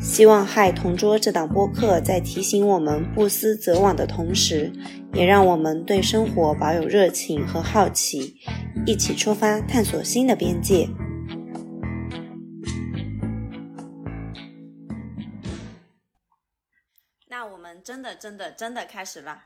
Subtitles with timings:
[0.00, 4.72] 希望《嗨同桌》这档播客在提醒我们不思则罔的同时，
[5.12, 8.36] 也让我们对生活保有热情和好奇，
[8.86, 10.88] 一起出发探索新的边界。
[17.28, 19.44] 那我们真的、真的、真的开始了。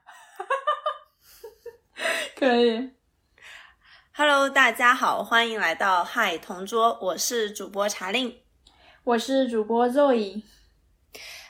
[2.37, 2.91] 可以。
[4.15, 8.42] Hello，大家好，欢迎来到《嗨同桌》，我是主播查令。
[9.05, 10.43] 我是主播 Zoe，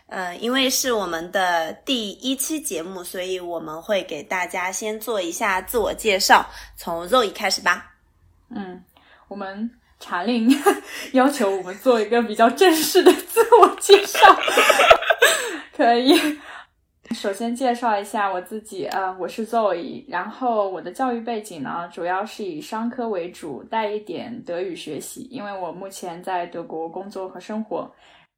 [0.07, 7.93] 呃，因为是我们的第一期节目，所以我们会给大家先做一下自我介绍，从 Zoe 开始吧。
[8.49, 8.83] 嗯，
[9.29, 10.49] 我们查令
[11.13, 14.19] 要求我们做一个比较正式的自我介绍，
[15.77, 16.19] 可以。
[17.15, 27.91] 首先介绍一下我自己，呃，我是 Zoe，然后我的教育背景呢，主要是以商科为主，带一点德语学习，因为我目前在德国工作和生活。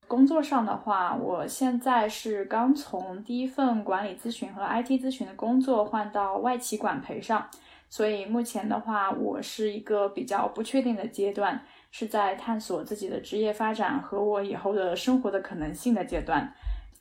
[0.08, 7.48] 工作上的话，我现在是刚从第一份管理咨询和 IT 咨询的工作换到外企管培上，
[7.88, 11.61] 所以目前的话，我是一个比较不确定的阶段，
[11.92, 16.53] 是在探索自己的职业发展和我以后的生活的可能性的阶段，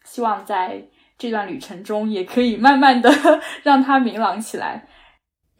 [0.03, 0.83] 希望在。
[1.17, 3.09] 这段旅程中，也可以慢慢的
[3.63, 4.87] 让它明朗起来。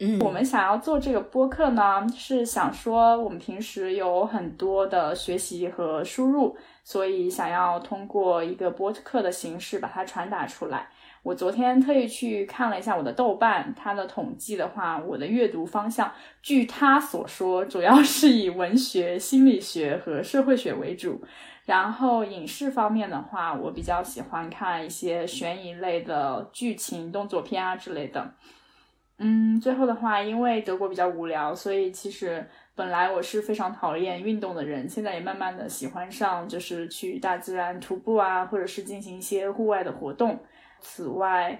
[0.00, 10.88] 嗯，我们想要做这个播客呢，是想说我们平时有很多的学习和输入，所以想要通过一个播客的形式把它传达出来。
[11.22, 16.12] 我昨天特意去看了一下我的豆瓣，它的统计的话，我的阅读方向，
[16.42, 21.22] 据他所说，主要是以文学、心理学和社会学为主。
[21.64, 28.34] 然后影视方面的话，我比较喜欢看一些悬疑类的剧情动作片啊之类的。
[29.18, 40.38] 嗯，最后的话，因为德国比较无聊，所以其实本来我是非常讨厌运动的人，现在也慢慢的喜欢上，就是去大自然徒步啊，或者是进行一些户外的活动。
[40.80, 41.58] 此外，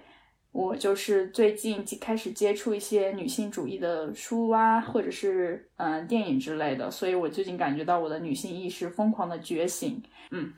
[0.54, 10.00] 我就是最近开始接触一些女性主义的书啊，或者是嗯电影之类的，所以我最近感觉到我的女性意识疯狂的觉醒。
[10.31, 10.53] 嗯，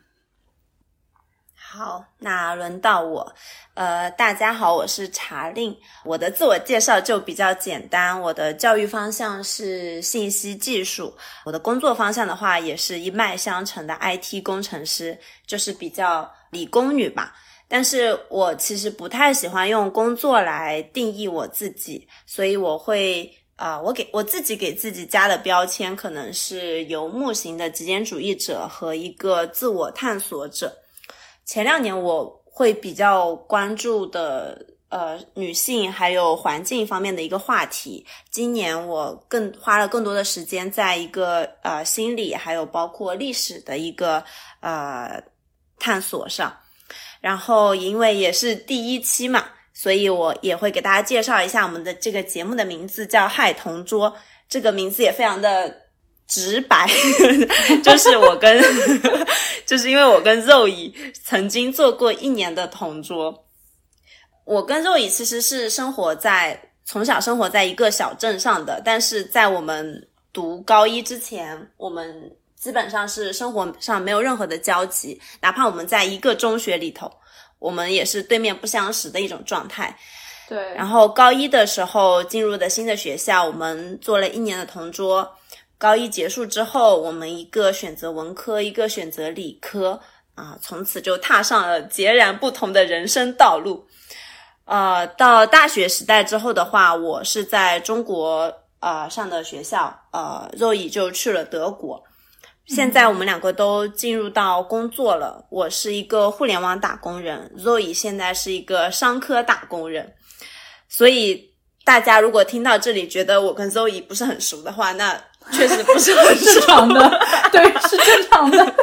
[1.55, 3.35] 好，那轮到我，
[3.73, 5.75] 呃，大家好，我是查令，
[6.05, 11.15] 我的自我介绍就比较简单，我的教育方向是信息技术，
[11.47, 17.35] 我的工作方向的话也是一脉相承的 IT 工程师，就是比较理工女吧。
[17.69, 30.73] 但是我其实不太喜欢用工作来定义我自己，所以我会啊，我给我自己给自己加的标签可能是游牧型的极简主义者和一个自我探索者。
[31.45, 44.23] 前两年我会比较关注的呃女性还有环境方面的一个话题，今年我更花了更多的时间在一个呃心理还有包括历史的一个
[44.61, 45.21] 呃
[45.79, 46.57] 探索上。
[47.21, 54.15] 然后，因为也是第一期嘛，所以我也会给大家介绍一下我们的这个节目的名字叫“嗨同桌”。
[54.49, 55.83] 这个名字也非常的
[56.29, 56.89] 直白，
[57.83, 58.63] 就是我跟，
[59.67, 60.95] 就是因为我跟肉乙
[61.25, 63.45] 曾经做过一年的同桌。
[64.45, 72.31] 我跟肉乙其实是生活在从小生活在一个小镇上的，但是在我们读高一之前，我们。
[72.59, 77.11] 基本上是生活上没有任何的交集，哪怕我们在一个中学里头，
[77.59, 79.97] 我们也是对面不相识的一种状态。
[80.49, 80.75] 对。
[80.75, 85.31] 然后高一的时候进入的新的学校，我们做了一年的同桌。
[85.79, 90.01] 高一结束之后，我们一个选择文科，一个选择理科，
[90.35, 93.87] 啊，从此就踏上了截然不同的人生道路。
[94.65, 102.03] 呃，到大学时代之后的话，我是在中国呃上的学校，呃，肉乙就去了德国。
[102.67, 110.15] 现在我们两个都进入到工作了，我是一个互联网打工人，Zoe 现在是一个商科打工人，
[110.89, 111.55] 所以
[111.85, 115.17] 大家如果听到这里觉得我跟 Zoe 不是很熟的话，那
[115.53, 117.21] 确实不是很 正常的，
[117.53, 118.75] 对，是正常的，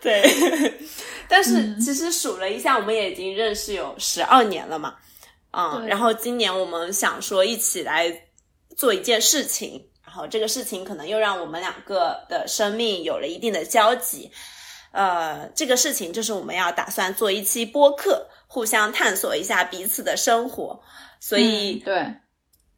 [0.00, 0.72] 对。
[1.28, 4.94] 但是其实数了一下，我们也已经认识有十二年了嘛，
[5.50, 8.10] 嗯，然后今年我们想说一起来
[8.76, 9.82] 做一件事情。
[10.12, 14.30] 好，这个事情可能又让我们两个的生命有了一定的交集，
[14.92, 20.82] 呃，这个事情就是我们要打算做一期播客，互相探索一下彼此的生活。
[21.18, 22.14] 所以，对，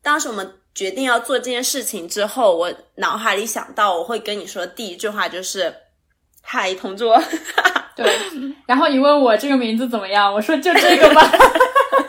[0.01, 5.75] 当时我们决定要做这件事情之后，我脑海里想到我会跟你说第一句话就是
[6.41, 7.21] “嗨，同桌”。
[7.97, 8.07] 对，
[8.67, 11.31] 然后你问我这个名字怎么样，我说就这个吧。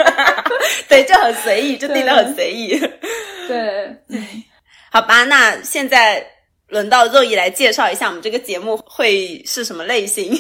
[0.88, 2.80] 对，就很随意，就定的很随意。
[3.48, 3.96] 对，
[4.96, 6.26] 好吧，那现在
[6.70, 10.34] 轮到肉姨来介绍一下我们这个节目会是什么类型。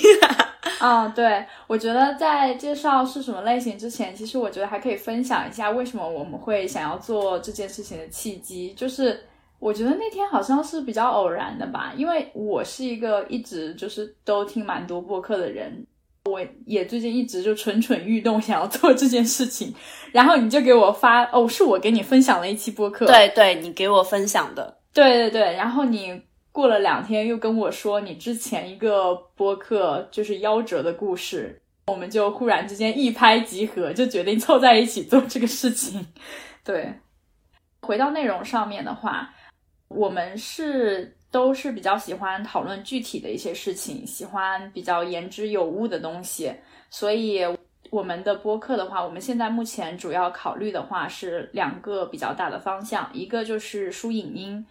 [0.79, 8.73] 啊， 对，我觉得在介绍是什么类型之前，其实我觉得还可以分享一下为什么我们会想要做这件事情的契机。
[8.77, 9.21] 就是
[9.59, 15.85] 我觉得那天好像是比较偶然的吧，因为我是一个一直就是都听蛮多播客的人。
[16.25, 19.73] 我也最近一直就蠢蠢欲动，想要做这件事情，
[20.11, 26.19] 然后你就给我发哦，是我给你分享了一期播客，对对，你给我分享的，对对对，然后你
[26.51, 36.07] 过了两天又跟我说你之前一个播客就是夭折的故事，我们就忽然之间一拍即合，就决定凑在一起做这个事情。
[36.65, 36.91] 对，
[37.81, 39.29] 回到内容上面的话，
[39.89, 41.15] 我们是。
[41.35, 46.49] 都是比较喜欢讨论具体的一些事情，喜欢比较言之有物的东西，
[46.89, 47.41] 所以
[47.89, 54.65] 我们的播客的话，我们现在目前主要考虑的话是两个比较大的方向，一个就是书影音。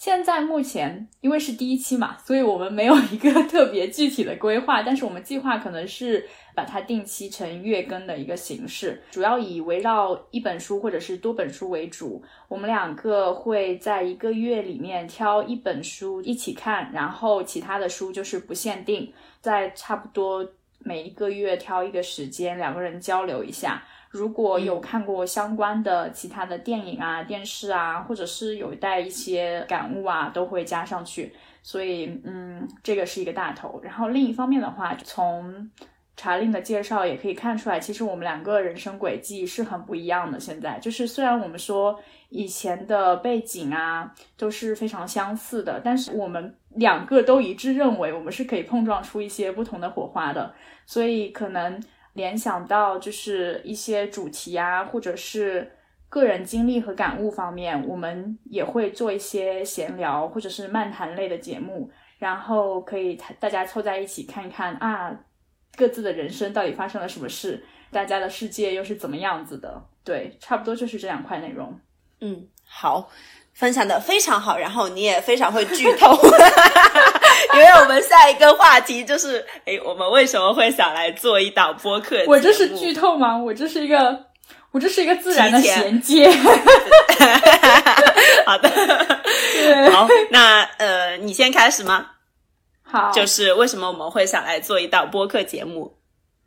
[0.00, 12.24] 现在目前因为是第一期嘛， 所以我们没有一个特别具体的规划，但是我们计划可能是把它定期成月更的一个形式，主要以围绕一本书或者是多本书为主。
[12.48, 19.12] 我们两个会在一个月里面挑一本书一起看，然后其他的书就是不限定，
[19.42, 23.82] 在差不多每一个月挑一个时间，两个人交流一下。
[24.10, 31.32] 如果有看过相关的其他的电影啊、电视啊，或者是有带一些感悟啊，都会加上去。
[31.62, 33.80] 所以，嗯，这个是一个大头。
[33.84, 35.70] 然后另一方面的话，从
[36.16, 40.40] 查令的介绍也可以看出来，其实我们两个人生轨迹是很不一样的。
[40.40, 41.96] 现在就是虽然我们说
[42.30, 50.52] 以前的背景啊都是非常相似的，但是我们两个都一致认为我们是可以碰撞出一些不同的火花的。
[50.84, 51.80] 所以可能。
[52.14, 55.70] 联想到就是一些主题啊，或者是
[56.08, 65.14] 个人经历和感悟方面，我们也会做一些闲聊或者是漫谈类的节目，然后可以大家凑在一起看一看啊，
[65.76, 69.82] 各自的人生到底发生了什么事，大家的世界又是怎么样子的？
[70.04, 71.78] 对，差不多就是这两块内容。
[72.20, 73.10] 嗯，好。
[73.52, 76.16] 分享的非常好，然后你也非常会剧透，
[77.54, 82.24] 因为我们下一个话题就是，哎，我们为什么会想来做一档播客？
[82.26, 83.36] 我这是剧透吗？
[83.36, 84.26] 我这是一个，
[84.70, 86.30] 我这是一个自然的衔接。
[88.46, 88.68] 好的，
[89.92, 92.06] 好，那呃，你先开始吗？
[92.82, 95.96] 好，就是为什么我们会想来做一档播客节目？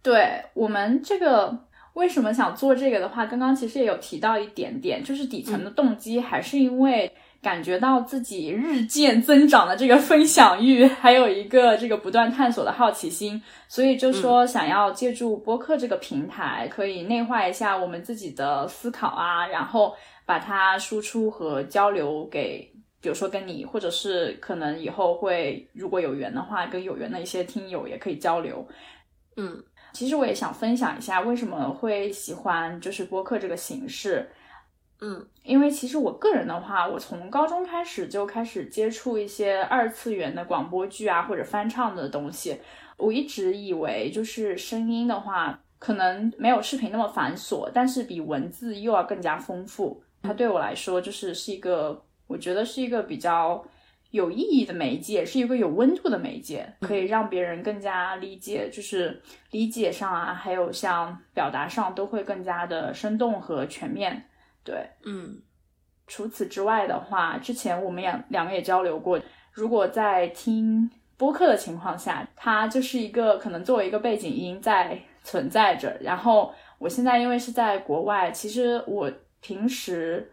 [0.02, 1.58] 对我们这个。
[1.94, 19.94] 为什么想做这个的话，刚刚其实也有提到一点点，就是底层的动机还是因为感觉到自己日渐增长的这个分享欲，还有一个这个不断探索的好奇心，所以就说想要借助播客这个平台，可以内化一下我们自己的思考啊，然后
[20.25, 22.68] 把它输出和交流给，
[23.01, 28.65] 比如说跟你，或者是可能以后会如果有缘的话，跟有缘的一些听友也可以交流，
[29.36, 29.62] 嗯。
[29.91, 34.27] 其实我也想分享一下为什么会喜欢就是播客这个形式，
[35.05, 42.57] 嗯，因为其实我个人的话，我从高中开始就开始接触一些二次元的广播剧啊或者翻唱的东西，
[42.95, 53.63] 我一直以为就是声音的话可能没有视频那么繁琐，但是比文字又要更加丰富，它对我来说就是是一个我觉得是一个比较。
[54.13, 59.19] 有意义的媒介是一个有温度的媒介，可以让别人更加理解，就是
[59.50, 64.24] 理解上啊，还有像表达上都会更加的生动和全面。
[64.63, 65.41] 对，嗯。
[66.05, 69.20] 除此之外的话，之前我们也两个也交流过，
[69.51, 75.98] 如果在听播客的情况下，它就是一个可能作为一个背景音在存在着。
[76.01, 80.33] 然后我现在因为是在国外，其实我平时。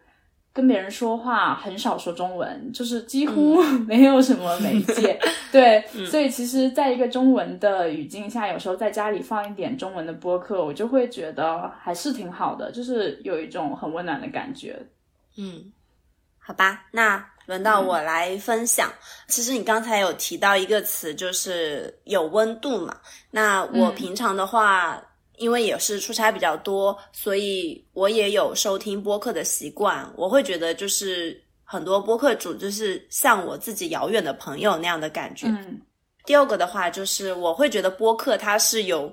[0.52, 5.18] 跟别人说话很少说中文，就是几乎 没有什么媒介。
[5.52, 14.80] 对，所以其实，在一个中文的语境下，有时候在家里放一点中文的播客，我就会觉得还是挺好的，就是有一种很温暖的感觉。
[15.36, 15.72] 嗯，
[16.38, 18.92] 好吧，那轮到我来分享。
[19.28, 22.96] 其实你刚才有提到一个词，就是有温度嘛。
[23.30, 25.00] 那我平常的话。
[25.40, 30.06] 因为也是出差比较多，所以我也有收听播客的习惯。
[30.14, 35.46] 我会觉得，就是很多播客主就是像我自己遥远的朋友那样的感觉。
[35.46, 35.80] 嗯，
[36.26, 39.10] 第二个的话就是我会觉得播客它是有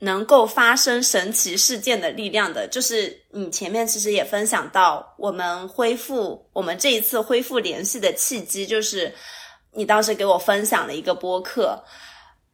[0.00, 2.68] 能够发生神奇事件的力量的。
[2.68, 9.10] 就是你前面其实也分享到，我们恢复我们这一次恢复联系的契机，就是
[9.72, 11.82] 你当时给我分享了一个播客。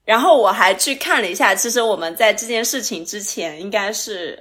[0.05, 4.37] 然后我还去看了一下，其实我们在这件事情之前，应该是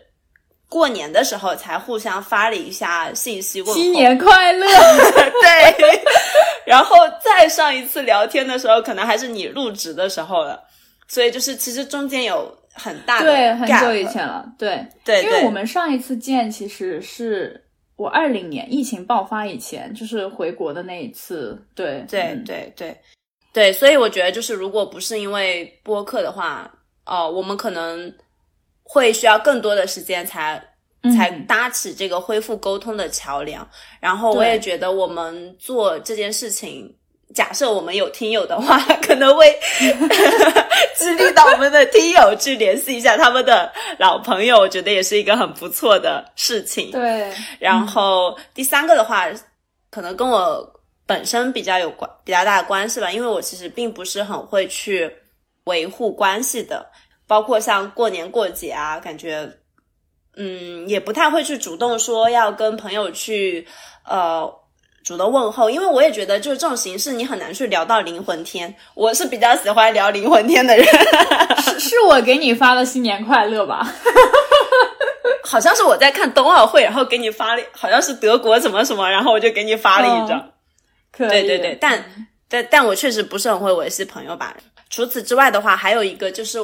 [0.67, 4.65] 过年的时候才互相发了一下信息问候，新年快乐。
[5.41, 6.01] 对，
[6.65, 10.63] 然后再上一次聊天的时候，可能还是你入职的时候了，
[11.07, 14.85] 所以就是其实中间有很大的对，很久以前了，对。
[15.03, 17.63] 对，因为我们上一次见其实是
[17.95, 22.97] 我二零年疫情爆发以前，就是回国的那一次，对对对对。
[23.51, 26.71] 对，所以我觉得就是，如果不是因为播客的话，
[27.05, 28.13] 哦，我们可能
[28.83, 30.63] 会需要更多的时间才
[31.15, 33.67] 才搭起这个恢复沟通的桥梁。
[33.99, 36.95] 然后我也觉得，我们做这件事情，
[37.33, 39.51] 假设我们有听友的话， 可能会
[40.95, 46.91] 激励到我们的听友去联系一下他们的老朋友，我觉得也是一个很不错的事情。
[46.91, 49.25] 对，然后第三个的话，
[49.89, 50.78] 可能跟我。
[51.09, 55.11] 本身比较有关比较大的关系吧，因为我其实并不是很会去
[55.63, 56.85] 维护关系的，
[57.25, 59.51] 包括像过年过节啊，感觉
[60.37, 63.67] 嗯也不太会去主动说要跟朋友去
[64.07, 64.47] 呃
[65.03, 70.85] 主动问候，因为我也觉得就是这种形式你很难去聊到灵魂天，我是比较喜欢聊灵魂天的人，
[71.63, 73.81] 是是我给你发的新年快乐吧？
[75.43, 80.51] 好像是我在看冬奥会，然后给你发了，好像是德国什么什么，然后我就给你发了一张。
[81.27, 82.03] 对对对，但
[82.47, 84.55] 但但我确实不是很会维系朋友吧。
[84.89, 86.57] 除此之外的话，还有一个就是，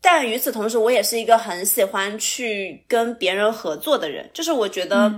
[0.00, 4.28] 但与此同时，我也是一个很喜欢去跟别人合作的人。
[4.34, 5.14] 就是我觉得，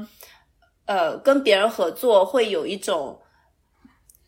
[0.84, 3.18] 呃，跟别人合作会有一种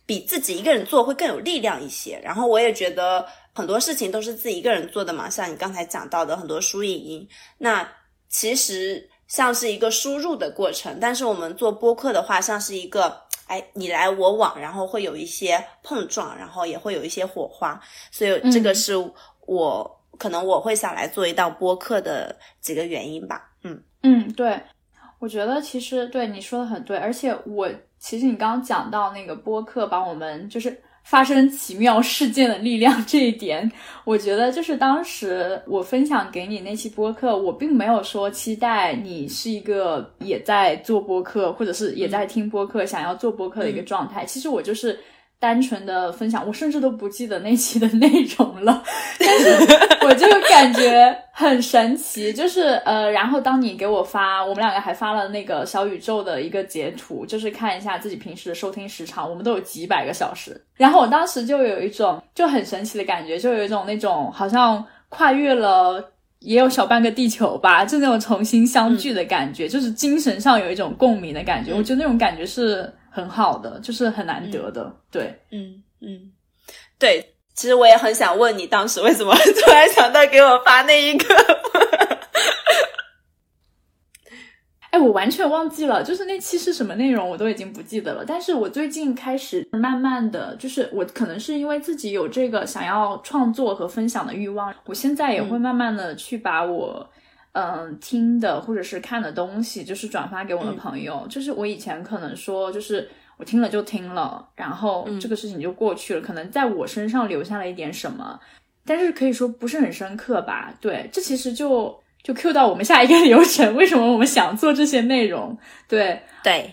[0.06, 2.18] 比自己一个人做会更有力量一些。
[2.24, 7.28] 然后我也觉得很多事情都是自己一个人做的嘛，像你刚才讲到的很多输影音，
[7.58, 7.86] 那
[8.30, 10.96] 其实像是一个输入的过程。
[10.98, 13.21] 但是我们做播客的话，像是一个。
[13.52, 17.78] 哎，你来我往，然后会有一些碰撞，然后也会有一些火花，
[18.10, 18.94] 所以这个是
[19.46, 23.50] 我可能我会想来做一道播客的几个原因吧。
[23.62, 24.58] 嗯嗯，对，
[25.18, 27.68] 我觉得其实对你说的很对，而且我
[27.98, 30.82] 其实你刚刚讲到那个播客，把我们就是。
[31.02, 33.70] 发生奇妙事件的力量 这一点，
[34.04, 44.24] 我觉得就是当时我分享给你那期播客，我并没有说期待你是一个也在做播客，或者是也在听播客，想要做播客的一个状态。
[44.24, 44.98] 其实我就是。
[45.42, 48.08] 单纯的分享，我甚至都不记得那期的内
[48.38, 48.80] 容了，
[49.18, 49.50] 但是
[50.06, 72.88] 我就感觉很神奇，就是呃，然后当你给我发，我们两个还发了那个小宇宙的一个截图，就是看一下自己平时的收听时长，我们都有几百个小时，然后我当时就有一种就很神奇的感觉，就有一种那种好像跨越了也有小半个地球吧，就那种重新相聚的感觉，就是精神上有一种共鸣的感觉，我觉得那种感觉是。
[73.12, 76.32] 很好的，就是很难得的，对，嗯嗯，
[76.98, 81.26] 对，其实我也很想问你，当时为什么突然想到给我发那一个？
[84.90, 88.24] 哎，我完全忘记了，就是那期是什么内容，我都已经不记得了。
[88.26, 97.10] 但是我最近开始慢慢的就是我可能是因为自己有这个想要创作和分享的欲望，我现在也会慢慢的去把我。
[97.54, 101.26] 嗯，听的或者是看的东西，就是转发给我的朋友。
[101.28, 103.06] 就是我以前可能说，就是
[103.36, 108.40] 我听了就听了，然后这个事情就过去了，可能在我身上留下了一点什么，
[108.86, 110.72] 但是可以说不是很深刻吧。
[110.80, 115.58] 对，这其实就就 Q 到我们下一个 流程，为什么我们想做这些内容？
[115.86, 116.72] 对对，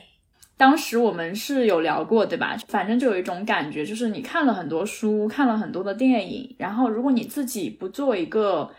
[0.56, 2.56] 当时我们是有聊过，对吧？
[2.70, 8.72] 反正就有一种感觉，就是你看了很多书，看了很多的电影，然后如果你自己不做一个。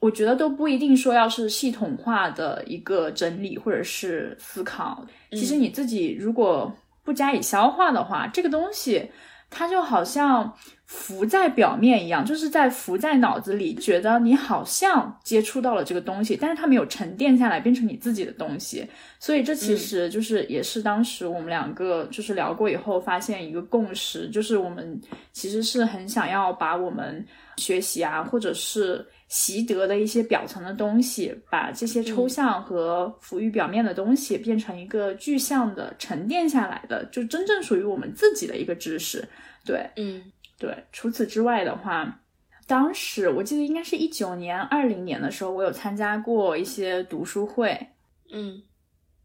[0.00, 9.10] 我觉得都不一定说要是系统化的一个整理或者是思考，其实你自己如果不加以消化的话，这个东西
[9.50, 18.86] 它就好像浮在表面一样，就是在浮在脑子里，觉得你好像接触到了这个东西，但是它没有沉淀下来变成你自己的东西。
[19.18, 25.00] 所以这其实就是也是当时我们两个就是聊过以后发现一个共识，就是我们
[25.32, 27.26] 其实是很想要把我们
[27.56, 29.04] 学习啊，或者是。
[29.28, 39.28] 习得的一些表层的东西，把这些抽象和浮于表面的东西变成一个具象的沉淀下来的，就真正属于我们自己的一个知识。
[39.66, 40.74] 对，嗯，对。
[40.92, 42.20] 除此之外的话，
[42.66, 47.88] 当时我记得应该是一九年、二零年的时候，我有参加过一些读书会。
[48.32, 48.62] 嗯，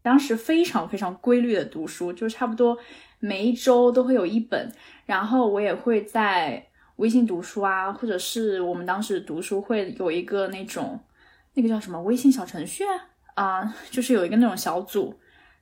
[0.02, 2.76] 当时非常非常规律的读书，就差不多
[3.20, 4.70] 每一周都会有一本，
[5.06, 6.66] 然后我也会在。
[6.96, 10.98] 微信读书啊，或者是我们当时读书会有一个那种
[11.54, 12.84] 那个叫什么微信小程序
[13.34, 15.14] 啊，就是有一个那种小组，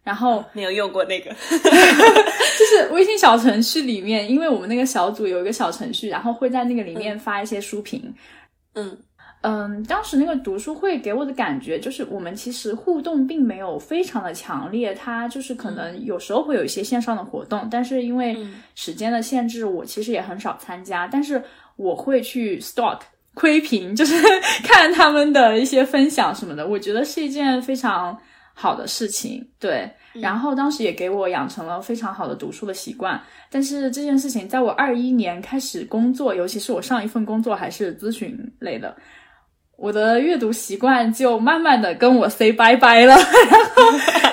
[0.03, 8.15] 然后没有用过那个， 就是微信小程序里面，因为我们那个小组有一个小程序，然后会在那个里面发一些书评，
[8.75, 8.99] 嗯。
[9.43, 18.37] 嗯，当时那个读书会给我的感觉就是，我们其实互动并没有非常的强烈，它就是可能有时候会有一些线上的活动，但是因为
[18.77, 21.09] 时间的限制，我其实也很少参加。
[21.09, 21.43] 但是
[21.75, 23.01] 我会去 stalk
[23.35, 24.15] 窥屏，就是
[24.63, 28.17] 看他们的一些分享什么的，我觉得是一件非常
[28.55, 29.45] 好的事情。
[29.59, 33.21] 对，然后当时也给我养成了非常好的读书的习惯。
[33.51, 38.97] 但是这件事情在我二一年开始工作，尤其是我上一份工作还是咨询类的。
[39.77, 43.83] 我的阅读习惯就慢慢的跟我 say 拜拜了， 然后，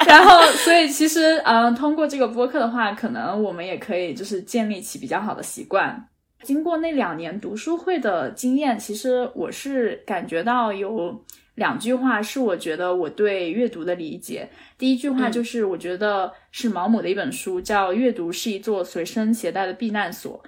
[0.05, 6.07] 然后，所以其实，嗯，通过这个播客的话，可能我们也可以就是建立起比较好的习惯。
[6.43, 11.19] 经过那两年读书会的经验，其实我是感觉到有
[11.55, 14.47] 两句话是我觉得我对阅读的理解。
[14.77, 20.41] 第一句话就是我觉得是毛姆的一本书，叫《阅读是一座随身携带的避难所》。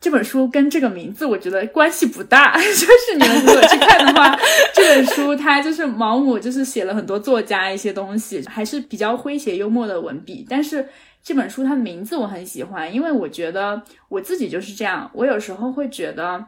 [0.00, 4.38] 这本书跟这个名字我觉得关系不大， 就是你们如果去看的话，
[4.72, 10.46] 这本书它就是毛姆，就是写了很多作家一些东西，还是比较诙谐幽默的文笔。
[10.48, 10.88] 但是
[11.20, 16.46] 这本书它的名字我很喜欢，因为我觉得我自己就是这样，我有时候会觉得，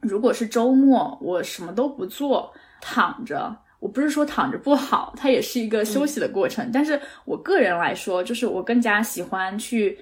[0.00, 6.70] 如果是周末我什么都不做，躺着，我不是说躺着不好，它也是一个休息的过程。
[6.72, 9.98] 但是我个人来说，就是我更加喜欢去。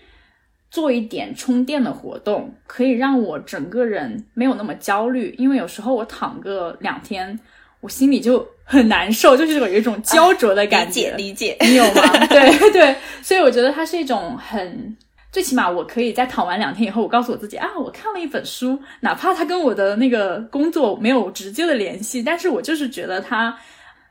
[0.76, 5.34] 做一点充电的活动，可以让我整个人没有那么焦虑。
[5.38, 7.40] 因为有时候我躺个两天，
[7.80, 11.14] 我心里就很难受，就是有一种焦灼的感觉。
[11.16, 12.02] 理解，你有吗？
[12.28, 14.94] 对对，所以我觉得它是一种很，
[15.32, 23.58] 最起码我可以在躺完两天以后，我告诉我自己啊，我看了一本书，哪怕它跟我的那个工作没有直接的联系，但是我就是觉得它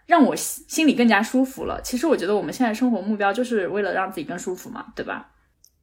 [0.08, 1.80] 让我心里更加舒服了。
[1.84, 5.30] 其实我觉得我们现在生活目标就是为了让自己更舒服嘛，对吧？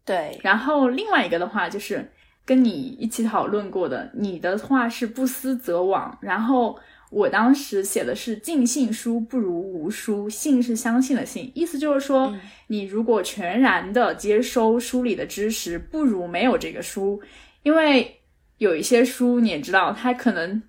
[0.04, 2.10] 对，然后另外一个的话就是
[2.44, 6.76] 跟你一起讨论过的，你的话是不思则罔，然后
[7.10, 12.34] 我当时写的是尽信书不如无书，信是相信的信，意思就是说，
[12.66, 17.22] 你如果全然的接收书里的知识，不如没有这个书，
[17.62, 18.20] 因为
[18.58, 20.60] 有一些书你也知道，它可能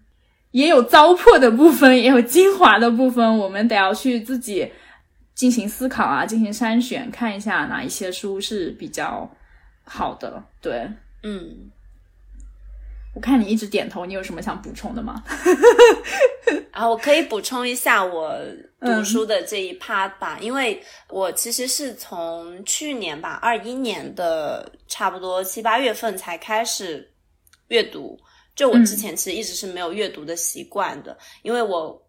[0.52, 4.72] 也有糟粕的部分，也有精华的部分，我们得要去自己。
[5.36, 9.30] 进行思考啊，进行筛选，看一下哪一些书是比较
[9.84, 10.43] 好的。
[10.62, 10.88] 对，
[11.24, 11.72] 嗯，
[13.15, 15.24] 我看你一直点头，你有什么想补充的吗？
[16.72, 18.39] 啊，我可以补充一下我
[18.80, 27.12] 读书的这一趴吧，因为我其实是从去年吧，二一年的差不多七八月份才开始
[27.69, 28.19] 阅读，
[28.56, 32.00] 就我之前其实一直是没有阅读的习惯的，因为我。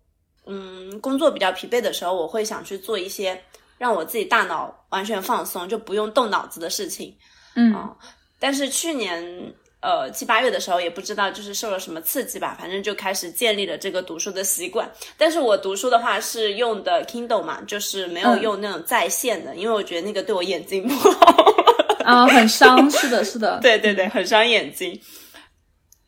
[0.46, 3.42] 嗯，工作比较疲惫的时候，我会想去做一些
[3.78, 7.16] 让我自己大脑完全放松，就不用动脑子的事情。
[7.57, 7.74] 嗯，
[8.38, 9.24] 但是去年
[9.80, 14.90] 呃七八月的时候，也不知道就是受了什么刺激吧，反正就开始建立了这个读书的习惯。
[15.16, 21.35] 但是我读书的话是用的 Kindle 嘛，就是没有用那种在线的，因为我觉得那个对我眼睛不好。
[22.04, 25.00] 啊，很伤，是的，是的， 对对对，很伤眼睛。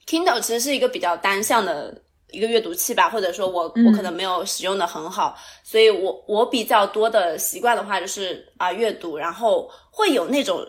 [0.07, 2.03] Kindle 其实是一个比较单向的。
[2.37, 10.65] 一个阅读器吧，或者说我我可能没有使用的很好，所以我我比较多的习惯的话就是啊阅读，然后会有那种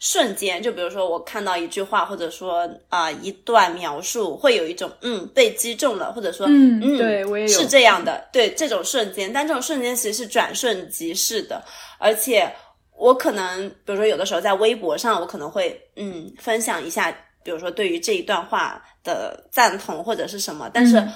[0.00, 11.62] 瞬间，就比如说我看到一句话，或者说啊一段描述，会有一种嗯被击中了，或者说嗯嗯对我也是这样的，对这种瞬间，但这种瞬间其实是转瞬即逝的，
[11.98, 12.52] 而且
[12.98, 18.82] 我可能比如说有的时候在微博上，我可能会嗯分享一下，比如说对于这一段话。
[19.04, 21.06] 的赞同或者是什么，但是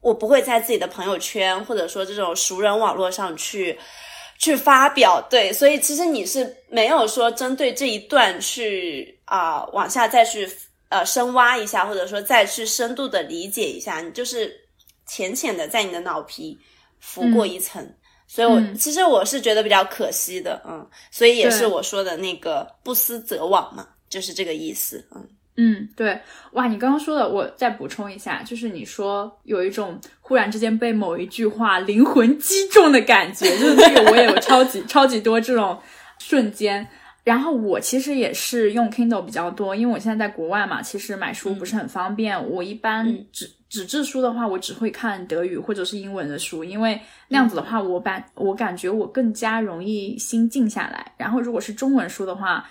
[0.00, 3.78] 我不会在自己的朋友圈或者说这种熟人网络上去
[4.36, 5.24] 去发表。
[5.30, 10.50] 对，所以其实你是没有说针对这一段去啊往下再去
[10.88, 14.52] 呃深挖一下，或者说再去深度的理解一下，你就是
[15.06, 16.58] 浅浅的在你的脑皮
[16.98, 17.88] 浮过一层。
[18.26, 25.24] 所以，我其实我是觉得比较可惜的，嗯，所以也是我说的那个不思则罔嘛，就是这个意思，嗯。
[25.56, 26.20] 嗯，对，
[26.52, 35.78] 哇，你刚刚说的，我再补充一下，就是你说有一种忽然之间被某一句话灵魂击中的感觉，就是这个我也有超级 超级多这种
[36.18, 36.86] 瞬间。
[37.22, 42.50] 然后我其实也是用 Kindle 比较多，因为我现在在国外嘛，其实买书不是很方便。
[42.50, 51.12] 我一般纸纸质书的话，我只会看德语或者是英文的书，因为那样子的话，我感我感觉我更加容易心静下来。
[51.16, 52.68] 然后如果是中文书的话，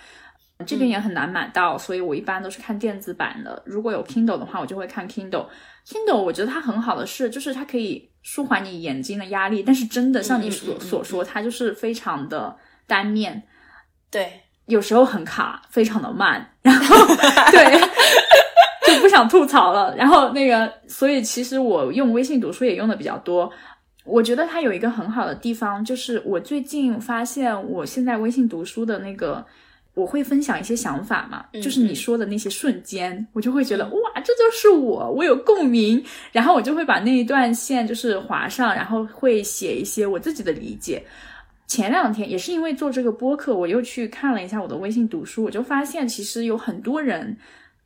[0.64, 3.62] 这边也很难买到，所以我一般都是看电子版的。
[3.64, 5.46] 如果有 Kindle 的话，我就会看 Kindle。
[5.86, 13.42] Kindle 我觉得它很好的是，就是它可以舒缓你眼睛的压力，但是真的像你所所说，它就是非常的单面，
[14.10, 17.06] 对，有时候很卡，非常的慢，然后
[17.50, 17.80] 对。
[18.86, 23.50] 就不想吐槽了，然后那个，所以其实我用微信读书也用的比较多。
[24.04, 29.42] 我觉得它有一个很好的地方，就是我最近发现，我现在微信读书的那个，
[29.94, 41.02] 我会分享一些想法嘛，就是你说的那些瞬间，我就会觉得哇，这就是我，我有共鸣，然后我就会把那一段线就是划上，然后会写一些我自己的理解。
[41.66, 47.36] 前两天也是因为做这个播客，我又去看了一下我的微信读书，我就发现其实有很多人。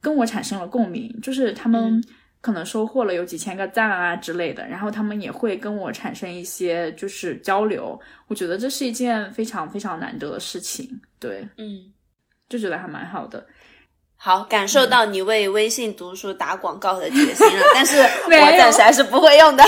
[0.01, 2.01] 跟我产生了共鸣，就是他们
[2.41, 11.93] 可能收获了有几千个赞啊之类的，然后他们也会跟我产生一些就是交流，我觉得这是一件非常非常难得的事情，对，嗯，
[12.49, 13.45] 就觉得还蛮好的。
[14.17, 19.65] 好，感受到你为微信读书打广告的决心了， 但是我暂时还是不会用的，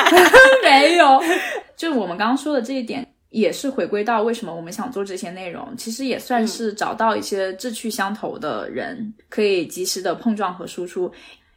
[0.62, 1.22] 没有，
[1.76, 3.06] 就我们刚刚说的这一点。
[3.30, 11.12] 也是回归到为什么我们想做这些内容，其实也算是找到一些志趣相投的人，可以及时的碰撞和输出。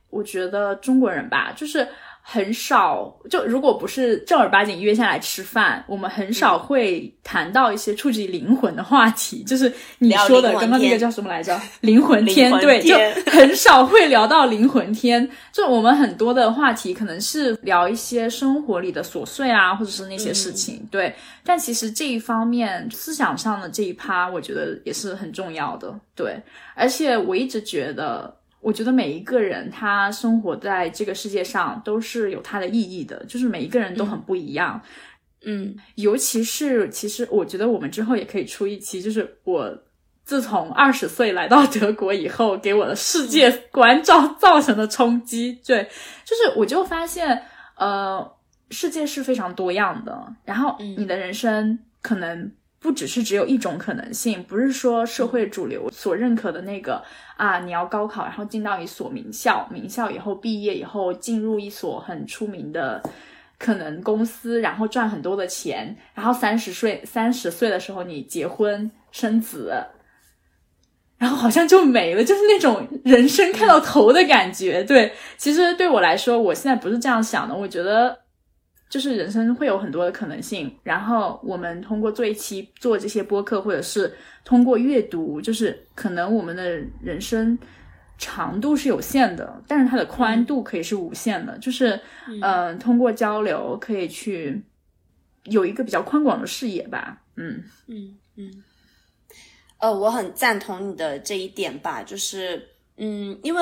[0.10, 1.88] 我觉得中国人吧，就是。
[2.32, 9.44] 很少，就如果不是正儿八经约下来吃饭，我们很少会谈到一些触及灵魂的话题。
[9.44, 11.60] 就是你说的刚刚那个叫什么来着？
[11.82, 12.96] 灵魂天，对，就
[13.32, 15.28] 很少会聊到灵魂天。
[15.52, 21.12] 就我们很多的话题可能是聊一些生活里的琐碎啊，或者是那些事情，对。
[21.44, 26.40] 但其实这一方面思想上的这一趴，我觉得也是很重要的，对。
[26.76, 28.39] 而且我一直觉得。
[28.62, 34.82] 我觉得每一个人他生活在这个世界上都是有他的意义的，就是每一个人都很不一样，
[35.46, 39.84] 嗯，尤其是其实我觉得我们之后也可以出一期，就是我
[40.26, 45.84] 自从二十岁来到德国以后，给我的世界观造造成的冲击，对，
[46.26, 47.42] 就是我就发现，
[47.78, 48.36] 呃，
[48.72, 52.52] 世界是非常多样的，然后你的人生可能。
[52.82, 57.04] 不只是只有一种可能性，不是说社会主流所认可的那个
[57.36, 63.04] 啊，你要高考，然后进到一所名校，名校以后毕业以后进入一所很出名的
[63.58, 69.74] 可能公司，然后赚很多的钱，然后三十岁三十岁的时候你结婚生子，
[71.18, 74.82] 然后好像就没了，就是那种人生看到头的感觉。
[74.86, 78.18] 对，其实对我来说，我现在不是这样想的，我觉得。
[78.90, 84.12] 就是人生会有很多的可能性，然后我们通过做一期做这些播客，或者是
[84.44, 87.58] 通过阅读，就是可能我们的人生
[88.18, 91.56] 长度是有限的，但是它的宽度可以是无限的。
[91.60, 92.00] 就是
[92.42, 94.60] 嗯，通过交流可以去
[95.44, 97.22] 有一个比较宽广的视野吧。
[97.36, 98.64] 嗯嗯嗯，
[99.78, 102.02] 呃，我很赞同你的这一点吧。
[102.02, 103.62] 就是嗯，因为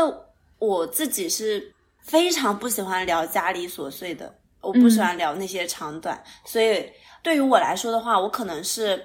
[0.57, 4.33] 我自己是非常不喜欢聊家里琐碎的。
[4.59, 6.91] 我不喜欢聊那些长短，所以
[7.23, 9.01] 对于我来说的话，我可能是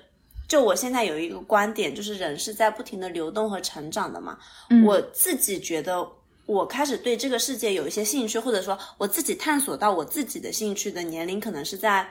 [0.48, 4.36] 就我现在有一个观点，就是人是在不停的流动和成长的嘛。
[4.84, 6.04] 我自己觉得，
[6.46, 12.08] 我开始对这个世界有一些兴趣，或者说我自己探索到我自己的兴趣的年龄，可能是在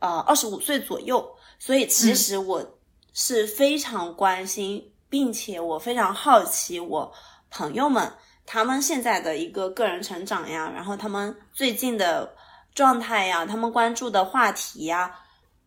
[0.00, 1.24] 呃二十五岁左右。
[1.58, 2.78] 所以其实我
[3.12, 7.12] 是非常关心，并且我非常好奇我
[7.50, 8.10] 朋友们
[8.44, 12.34] 他们现在的一个个人成长呀，然后他们最近的。
[12.78, 15.12] 状态呀，他们关注的话题呀，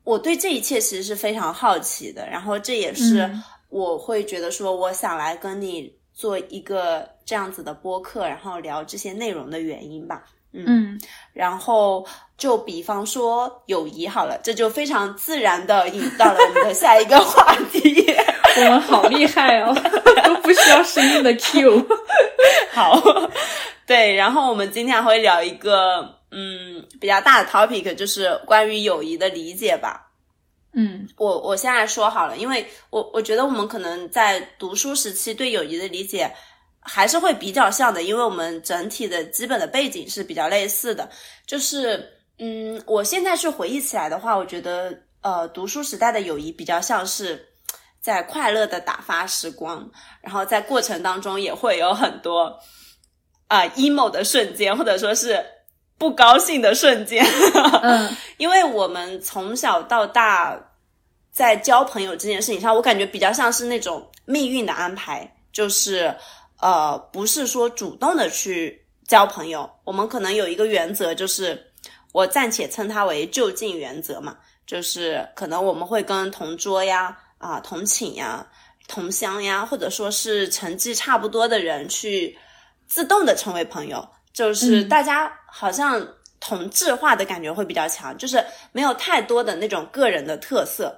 [0.05, 2.25] 我对这一切其实是非常好奇的。
[2.25, 3.29] 然后这也是
[3.67, 10.23] 我会觉得说，我想来跟你做一个这样子的播客，然后聊这些内容的原因吧。
[10.53, 10.97] 嗯，
[11.33, 12.05] 然后
[12.37, 18.05] 就比方说友谊好了，这就非常自然的引到了我们的下一个话题。
[18.55, 19.75] 我们好厉害哦，
[20.23, 21.85] 都不需要声音的 Q。
[22.71, 22.97] 好，
[23.85, 26.20] 对，然后我们今天还会聊一个。
[26.31, 30.07] 嗯，比较大的 topic 就是关于友谊的理解吧。
[30.73, 36.33] 嗯，我我现在说好了，因为我我觉得我们可能在读书时期对友谊的理解
[36.79, 41.09] 还是会比较像的，因为我们整体的基本的背景是比较类似的。
[41.45, 47.45] 就是，嗯，我现在去回忆起来的话，我觉得，呃，读书时代的友谊比较像是
[47.99, 49.91] 在快乐的打发时光，
[50.21, 52.57] 然后在过程当中也会有很多
[53.49, 55.45] 啊 emo 的瞬间，或者说是。
[56.01, 57.23] 不高兴的瞬间，
[57.83, 60.59] 嗯，因为我们从小到大
[61.31, 66.11] 在交朋友这件事情上，我感觉比较像是那种命运的安排，就是
[66.59, 71.71] 呃，不是说主动的去交朋友，我们可能有一个原则，就是
[72.13, 74.35] 我暂且称它为就近原则嘛，
[74.65, 78.43] 就是可能我们会跟同桌呀、啊同寝呀
[78.87, 82.35] 同乡呀，或者说是成绩差不多的人去
[82.87, 86.07] 自动的成为朋友，就是大家好像
[86.39, 90.97] 同质化的感觉会比较强，就是没有太多的那种个人的特色。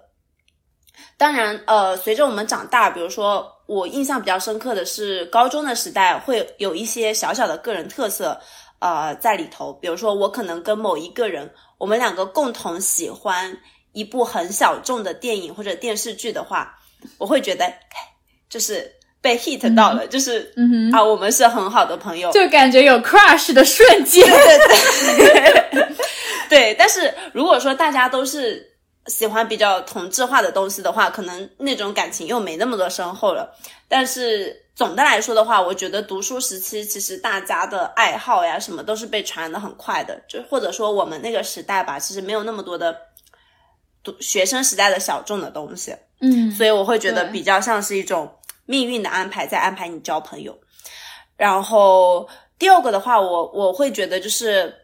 [1.17, 8.39] 当然，呃，随着我们长大，比如说我印象比较深刻的是高中的时代，会有一些小小的个人特色，
[8.79, 9.73] 呃，在里头。
[9.73, 13.57] 比如说，我可能跟某一个人，我们两个共同喜欢
[13.91, 16.77] 一部很小众的电影或者电视剧的话，
[17.17, 17.73] 我会觉得
[18.47, 18.89] 就是
[19.23, 24.23] 被 hit 到了，就是嗯啊，我们是很好的朋友，就感觉有 crush 的瞬间。
[26.47, 28.71] 对，但是如果说大家都是。
[29.07, 33.53] 喜欢比较同质化的东西的话，可能那种感情又没那么多深厚了。
[33.89, 42.95] 但是总的来说的话，我觉得读书时期其实大家的爱好呀什么都是被传的很快的，就或者说我们那个时代吧，其实没有那么多的
[44.05, 45.93] 读学生时代的小众的东西。
[46.21, 48.33] 嗯，所以我会觉得比较像是一种
[48.65, 50.57] 命运的安排，在安排你交朋友。
[51.35, 54.79] 然后第二个的话，我我会觉得就是。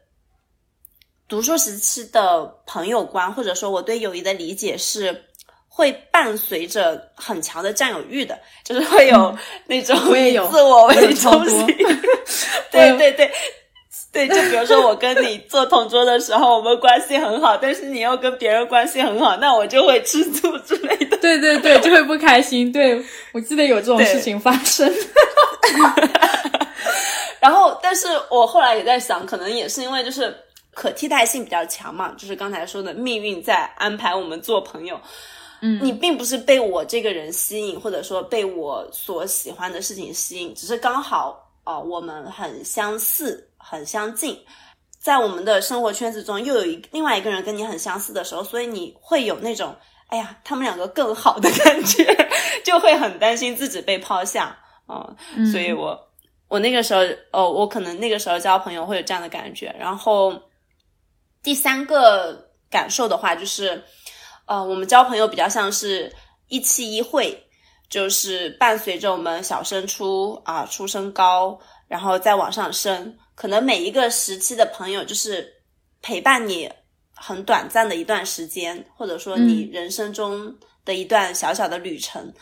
[1.28, 5.26] 读书时期的朋友观，或者说我对友谊的理解是，
[5.68, 9.38] 会伴随着很强的占有欲的，就是会有
[9.68, 11.68] 那种以自我为中心。
[12.72, 13.32] 对对对
[14.28, 21.18] 对，就比如说我跟你做同桌的时候，我们关系很好，但是你又跟别人关系很好，那我就会吃醋之类的。
[21.18, 22.72] 对对对，就会不开心。
[22.72, 23.04] 对
[23.34, 24.92] 我记得有这种事情发生。
[27.40, 30.36] 然后，但是我后来也在想，可能也是因为就是。
[30.72, 34.98] 可替代性比较强嘛，就是刚才说的命运在安排我们做朋友。
[35.62, 44.40] 嗯，你并不是被我这个人吸引，或者说被我所喜欢的事情吸引，只是刚好啊，我们很相似，很相近，
[45.00, 49.76] 在我们的生活圈子中又有一另外一个人跟你很相似的时候，所以你会有那种
[50.08, 52.06] 哎呀，他们两个更好的感觉，
[52.66, 55.16] 就会很担心自己被抛下啊。
[55.52, 55.98] 所以我
[56.48, 57.02] 我那个时候
[57.32, 60.34] 哦，我可能那个时候交朋友会有这样的感觉，然后。
[61.42, 63.82] 第三个感受的话，就是，
[64.46, 66.14] 呃，我们交朋友比较像是
[66.50, 67.48] 一期一会，
[67.90, 75.50] 就是伴随着我们小升初啊，初升高，然后再往上升，可能每一个时期的朋友就是
[76.02, 76.70] 陪伴你
[77.16, 82.34] 很短暂的一段时间，或者说你人生中的一段小小的旅程，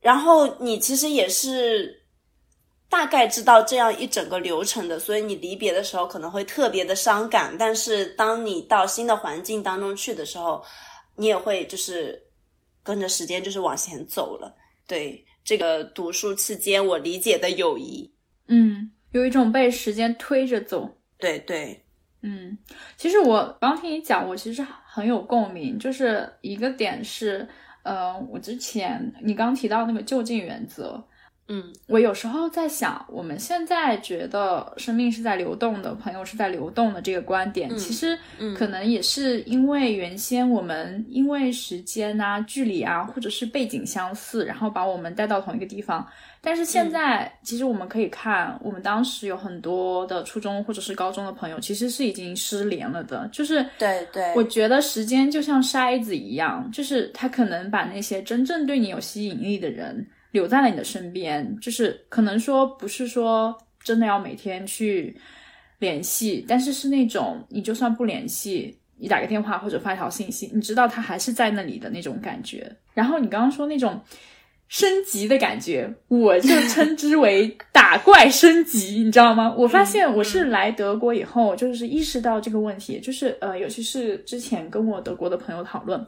[0.00, 2.00] 然后你其实也是。
[2.92, 7.56] 大概知道这样一整个流程的，所以你离别的时候可能会特别的伤感。
[7.58, 10.62] 但是当你到新的环境当中去的时候，
[11.16, 12.22] 你也会就是
[12.82, 14.54] 跟着时间就是往前走了。
[14.86, 18.12] 对这个读书期间我理解的友谊，
[18.48, 20.98] 嗯，有一种被时间推着走。
[21.18, 21.82] 对对，
[22.22, 22.58] 嗯，
[22.96, 25.78] 其实我刚听你讲，我其实很有共鸣。
[25.78, 27.48] 就是一个点是，
[27.84, 31.02] 呃，我之前你刚提到那个就近原则。
[31.54, 38.18] 嗯，我有时候在想，我们现在觉得生命是在流动的，朋友是在流动的这个观点，其实
[38.56, 46.06] 可能也是因为原先我们因为时间啊、距离啊，或者是背景相似，然后把我们带到同一个地方。
[46.40, 53.28] 但是现在，其实我们可以看，我们当时有很多的初中或者是高中的朋友，其实是已经失联了的。
[53.30, 60.06] 就是对对，我觉得时间就像筛子一样，就是它可能把那些真正对你有吸引力的人。
[60.32, 65.16] 留在了你的身边，就是可能说不是说真的要每天去
[65.78, 72.70] 联系，但是是那种你就算不联系，你打个电话或者发条信息，你知道他还是在那里的那种感觉。
[72.94, 74.00] 然后你刚刚说那种
[74.68, 79.54] 升级的感觉，我就称之为打怪升级，你知道吗？
[79.56, 86.06] 我发现我是来德国以后，就是意识到这个问题，就是呃，尤其是之前跟我德国的朋友讨论。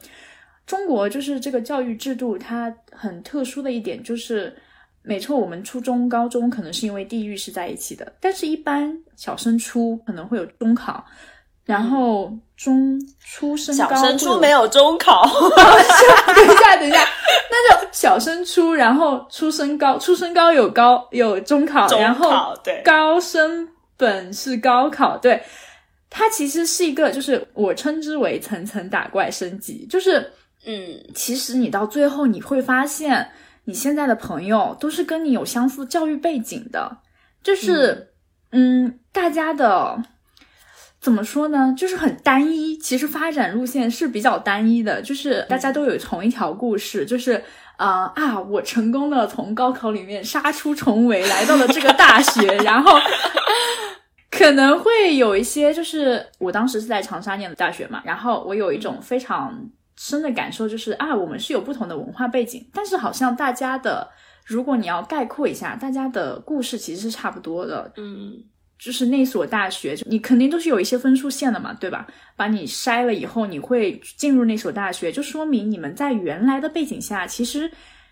[0.67, 4.57] 中国就是这个教育制度，它很特殊的一点就是，
[5.03, 11.05] 没错，我们初中、高中可能是因为地域是在一起的，但是一般小升初可能会有中考，
[11.67, 15.23] 然后中初升高，小升初没有中考。
[16.35, 17.07] 等一下，等一下，
[17.51, 25.43] 那就小升初，然后初升高，初升高有高有中考，然后对高升本是高考，对，
[26.09, 30.33] 它其实是一个，就是我称之为层层打怪升级，就是。
[30.67, 33.31] 嗯，其实你到最后你会发现，
[33.65, 36.99] 你现在的朋友都是跟你有相似教育背景的，
[37.43, 38.15] 就是，
[38.53, 40.03] 嗯，大家的
[41.01, 41.75] 怎么说呢？
[41.77, 47.43] 就是很单一，其实发展路线是比较单一的，就是大家都有同一条故事，就是
[47.77, 52.99] 啊啊，我成功的从高考里面杀出重围，来到了这个大学，然后
[54.31, 59.71] 可能会有一些，就是我当时是在长沙念的大学嘛，然后我有一种非常。
[59.97, 64.09] 深的感受就是啊，我们是有不同的文化背景，但是好像大家的，
[64.45, 67.93] 如果你要概括一下，大家的故事其实是差不多的。
[67.97, 68.43] 嗯，
[68.79, 72.07] 就是那所大学，你肯定都是有一些分数线的嘛，对吧？
[72.37, 77.71] 把你筛了以后，你会进入那所大学，就说明你们在原来的背景下其实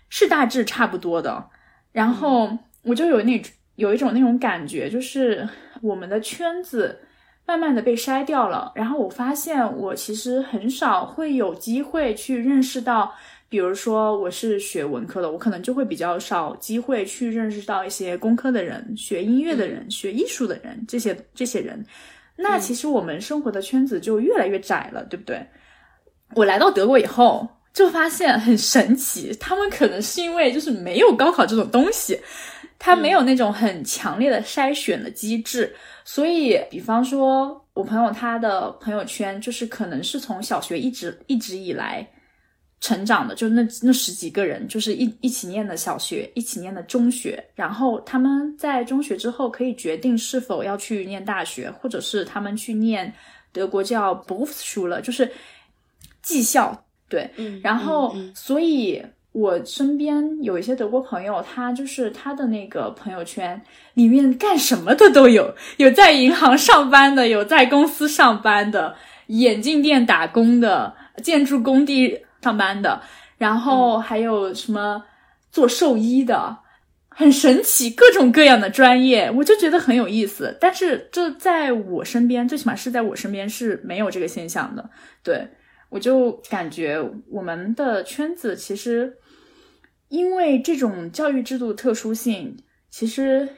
[0.09, 1.49] 是大致差不多的。
[1.91, 3.41] 然后我就有那
[3.75, 5.47] 有一种那种感觉，就是
[5.81, 6.99] 我们的圈子。
[7.45, 13.13] 慢慢的被筛掉了，然后我发现我其实很少会有机会去认识到，
[13.49, 21.85] 比如说我是学文科的，我可能就会比较少机会去认识到一些工科的人、学音乐的人、学艺术的人这些这些人。
[22.35, 25.45] 那其实我们生活的圈子就越来越窄了，对不对？
[26.35, 32.19] 我来到德国以后，就发现很神奇，他们可能是因为就是没有高考这种东西。
[32.85, 42.05] 他没有那种很强烈的筛选的机制，所以，比方说，我朋友他的朋友圈就是可能是从小学一直一直以来
[42.81, 53.13] 成长的，就那那十几个人，就是一一起念的小学，一起念的中学，然后他们在中学之后可以决定是否要去念大学，或者是他们去念
[53.53, 55.31] 德国叫 Berufsschule，就是
[56.21, 59.01] 技校，对，嗯，然后所以。
[59.33, 63.59] 我身边有一些德国朋友，他就是他的那个朋友圈
[63.95, 68.95] 里面干什么的都有，有在银行上班的，有在公司上班的，
[69.27, 73.01] 眼镜店打工的，建筑工地上班的，
[73.39, 75.03] 然后还有什么
[75.49, 76.55] 做兽医的，
[77.09, 80.55] 很神奇，各种各样的专业，我就觉得很有意思。
[80.61, 84.87] 但是这在我身边，最起码是在我身边是没有这个现象的。
[85.23, 85.47] 对
[85.89, 89.17] 我就感觉我们的圈子其实。
[90.13, 92.55] 因为这种教育制度特殊性，
[92.91, 93.49] 其实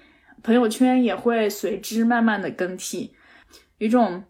[0.42, 3.12] 朋友圈也会随之慢慢的更替，
[3.78, 4.24] 有一种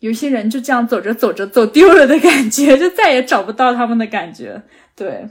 [0.00, 4.60] 有些人就这样走着走着走丢了的感觉，就再也找不到他们的感觉。
[4.96, 5.24] 对，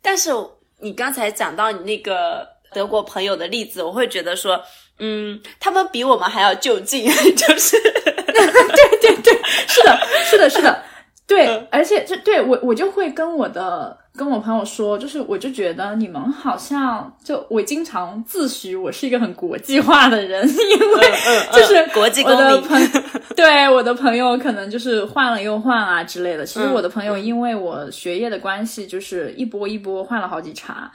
[0.00, 0.30] 但是
[0.78, 4.62] 你刚才讲到你那个德国朋友的例子，我会觉得说，
[5.00, 9.98] 嗯，他们比我们还要就近， 就是， 对对对，是的，
[10.30, 10.84] 是的，是的。
[11.28, 21.12] 对，而且就对我我就会跟我的跟我朋友说，就是我就觉得你们好像就我经常自诩我是一个很国际化的人， 因为
[21.52, 22.80] 就是国际我的朋
[23.34, 26.46] 对我的朋友可能就是换了又换啊之类的。
[26.46, 30.90] 其实我的朋友因为我学业的关系，就是一波一波换了好几茬。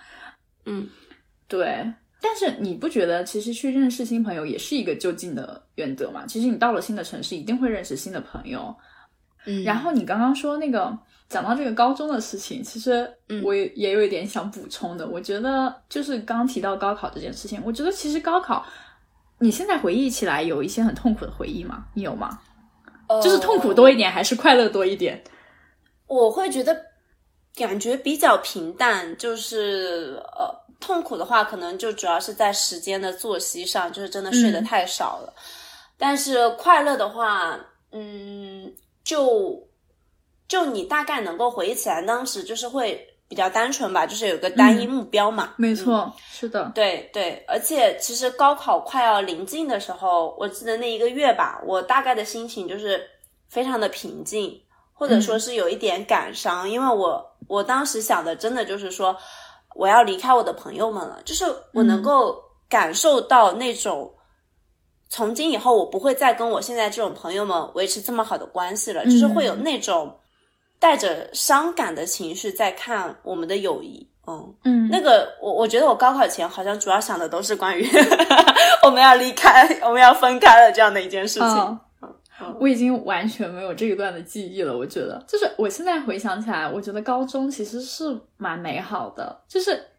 [0.66, 0.88] 嗯，
[1.50, 1.86] 对。
[2.24, 6.24] 但是你不觉得其实去认识新朋友也是一个就近的原则吗？
[6.28, 8.74] 其实你到了新的城市，一定会认识新的朋友。
[9.46, 10.96] 嗯，然后你刚刚说那个
[11.28, 13.12] 讲到这个高中的事情，其实
[13.44, 15.08] 我也也有一点想补充的。
[15.08, 18.66] 我觉得就是刚提到高考这件事情，我觉得其实高考，
[19.40, 21.86] 你现在回忆起来有一些很痛苦的回忆吗？
[21.94, 22.40] 你有吗？
[23.24, 25.22] 就是痛苦多一点还是快乐多一点？
[26.08, 26.80] 我会觉得
[27.56, 35.34] 感觉比较平淡，就是呃，痛苦的话可能就主要是在时间的作息上，就是真的睡得太少了。
[35.98, 37.60] 但是快乐的话，
[37.92, 38.72] 嗯。
[39.12, 39.62] 就
[40.48, 45.54] 就你大概能够回忆起来，当时就是会比较单纯吧，就是有个单一目标嘛。
[45.58, 47.44] 没错，是的，对对。
[47.46, 53.06] 而且其实高考快要临近的时候，我记得那一个月吧，我大概的心情就是
[53.50, 54.58] 非常的平静，
[54.94, 59.14] 或者说是有一点感伤，因为我我当时想的真的就是说，
[59.76, 61.44] 我要离开我的朋友们了，就是
[61.74, 64.10] 我能够感受到那种。
[65.14, 70.18] 从今以后，我不会再跟我现在这种朋友们维持这么好的关系了，就是会有那种
[70.80, 74.08] 带着伤感的情绪在看我们的友谊。
[74.26, 77.86] 嗯嗯，那个我我觉得我高考前好像主要想的都是关于
[78.86, 81.80] 我们要离开，我们要分开了这样的一件事情。
[82.58, 84.78] 我已经完全没有这一段的记忆了。
[84.78, 89.91] 我觉得，就是我现在回想起来，我觉得高中其实是蛮美好的，就是。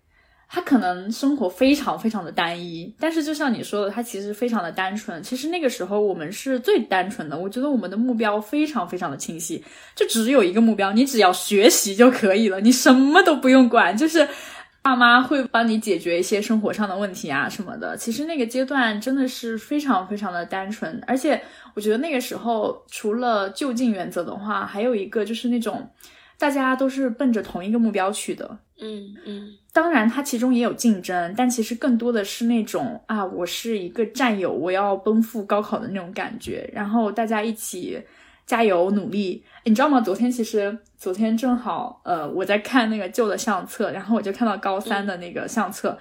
[0.54, 5.22] 他可能生活非常非常的单一，但是就像你说的，他其实非常的单纯。
[5.22, 9.64] 其实那个时候我们是最单纯的，我觉得我们的目标非常非常的清晰，
[9.96, 14.28] 就只有一个目标，你只要学习就可以了，你什么都不用管，就是
[14.82, 17.96] 爸妈会帮你解决一些生活上的问题啊什么的。
[17.96, 21.40] 其实那个阶段真的是非常非常的单纯，而且
[21.72, 25.88] 我觉得那个时候除了就近原则的话，还有一个就是那种
[26.36, 28.58] 大家都是奔着同一个目标去的。
[28.84, 38.02] 嗯嗯，当然，它其中也有竞争，但其实更多的是那种啊，我是一个战友，我要奔赴高考的那种感觉，然后大家一起
[38.44, 39.44] 加油努力。
[39.64, 40.00] 你知道吗？
[40.00, 45.96] 昨天其实昨天正好，呃，我在看那个旧的相册，然后我就看到高三的那个相册，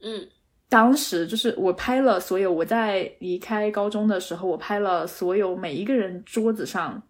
[0.00, 0.26] 嗯，
[0.70, 7.02] 当时就是我拍了所有我在离开高中的时候，我拍了所有每一个人桌子上。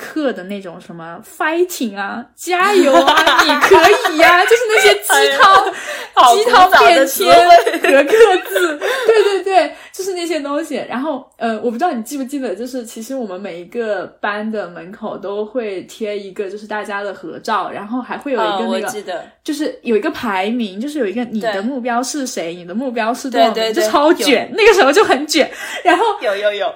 [0.00, 5.74] 刻的那种什么 fighting 啊，加油啊，你可以呀、 就是那些鸡汤、
[6.14, 8.12] 好鸡汤便词签汇和刻
[8.48, 10.82] 字， 对对对，就是那些东西。
[10.88, 18.86] 然后呃，我不知道你记不记得，就是其实我们每一个班的门口都会贴一个就是大家的合照，然后还会有一啊，个那个。
[18.86, 25.50] 我记得，就是有一个排名，就是有一个你的目标是谁，你的目标是多少，对对对就超卷，那个时候就很卷。
[25.84, 26.72] 然后有有有，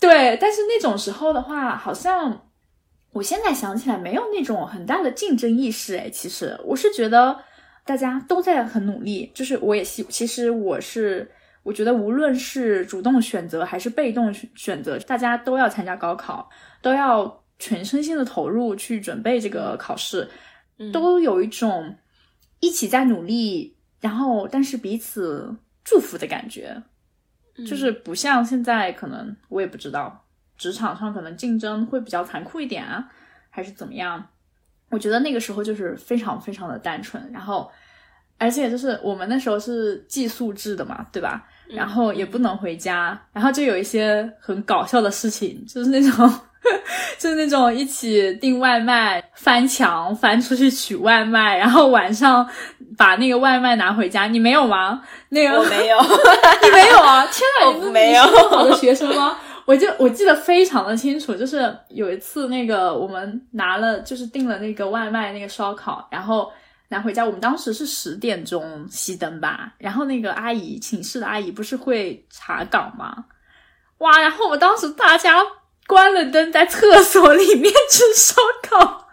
[0.00, 2.47] 对，但是那种时候的话，好像
[3.12, 5.96] 我现在想起来没有那种很大的竞争意识。
[5.96, 7.38] 哎，其实我是觉得
[7.84, 11.30] 大家都在很努力，就是我也希，其实我是
[11.62, 16.48] 我觉得无论是主动选择还是被动选选择，大家都要参加高考，
[16.82, 20.28] 都要全身心的投入去准备这个考试，
[20.78, 21.96] 嗯都有一种
[22.60, 26.82] 一起在努力，然后但是彼此祝福的感觉。
[27.66, 30.27] 就是不像现在，可能我也不知道，
[30.58, 33.04] 职场上可能竞争会比较残酷一点啊，
[33.48, 34.22] 还是怎么样？
[34.90, 37.70] 我觉得那个时候就是非常非常的单纯，然后
[38.38, 41.44] 而且就是我们那时候是寄宿制的嘛，对吧？
[41.68, 46.40] 然后也不能回家，然后就有一些很搞笑的事情，就是那种
[47.18, 52.48] 就是那种一起订外卖，翻墙翻出去取外卖，然后晚上
[52.96, 54.26] 把那个外卖拿回家。
[54.26, 55.02] 你没有吗？
[55.28, 55.98] 那个我没有，
[56.64, 57.26] 你没有啊？
[57.26, 59.38] 天哪， 你我没有好的学生吗？
[59.68, 66.50] 我就我记得非常的清楚，就是有一次那个我们拿了就是订了那个外卖那个烧烤，然后
[66.88, 73.26] 拿回家，我们当时是十点钟熄灯吧，然后那个阿姨寝室的阿姨不是会查岗吗？
[73.98, 75.38] 哇，然后我们当时大家
[75.86, 78.40] 关了灯，在厕所里面吃烧
[78.70, 79.06] 烤。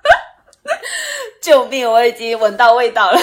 [1.44, 1.86] 救命！
[1.92, 3.20] 我已经闻到味道了。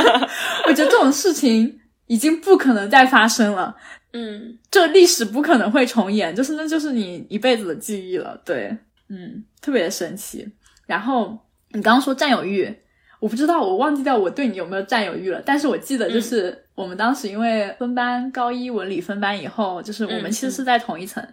[0.68, 3.74] 我觉得这种事情已经不可能再发生了。
[4.12, 8.40] 嗯，这历史不可能会重演，就是那就是你一辈子的记忆了。
[8.44, 8.76] 对，
[9.08, 10.46] 嗯，特别的神奇。
[10.86, 11.38] 然后
[11.70, 12.74] 你刚刚说占有欲，
[13.20, 15.42] 我不知道，我忘记掉我对你有没有占有欲了。
[15.44, 21.26] 但是我记得就是我们当时因为分班，高一文理分班以后，就是我们其实是在同一层。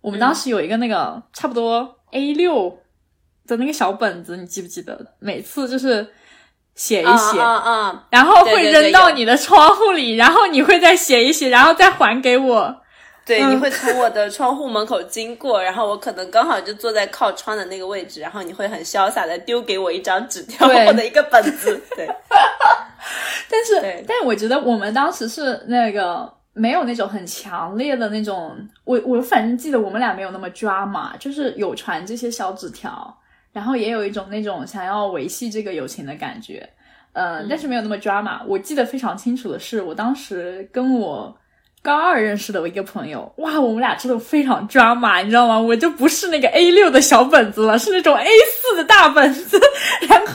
[0.00, 2.78] 我们当时有一个那个差不多 A 六
[3.46, 5.14] 的那个小本子，你记不记得？
[5.18, 6.06] 每次就是
[6.74, 8.04] 写一写，啊啊啊！
[8.10, 12.76] 然后会扔到你的窗户里，然后你会再写一写，然后再还给我。
[13.26, 21.80] 对，嗯你会从我的窗户门口经过，然后我可能刚好就坐在靠窗的那个位置，然后你会很潇洒的丢给我一张纸条对或者一个本子。
[21.96, 22.06] 对，
[23.48, 28.54] 但是对，但我觉得我们当时是那个没有那种很强烈的那种，
[28.84, 33.16] 我我反正记得我们俩没有那么抓嘛，就是有传这些小纸条，
[33.54, 36.68] 然后也有一种那种想要维系这个友情的感觉，
[37.14, 38.42] 呃，但是没有那么抓马。
[38.44, 41.34] 我记得非常清楚的是，我当时跟我。
[41.84, 45.60] 高二认识的我一个朋友，哇，我们俩真的非常抓马，你知道吗？
[45.60, 49.60] 我就不是那个 A 六的小本子了，是那种 A 四的大本子。
[50.08, 50.32] 然后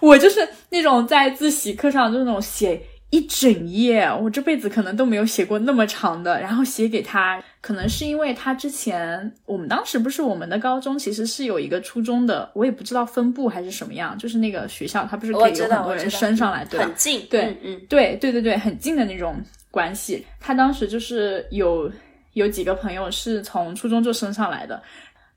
[0.00, 0.40] 我就是
[0.70, 7.42] 那种在自习课上就那种写一整页，我这辈子可能都没有写过那么长的，然后写给他。
[7.60, 16.86] 可能是因为他之前，我们当时不是我们的高中其实是有一个初中的，我也不知道分部还是什么样，就是那个学校他不是可以有很多人升上来，对吧？
[16.86, 17.26] 很近。
[17.30, 20.24] 对嗯嗯对对对对，很近的那种关系。
[20.38, 21.90] 他当时就是有
[22.34, 24.80] 有几个朋友是从初中就升上来的，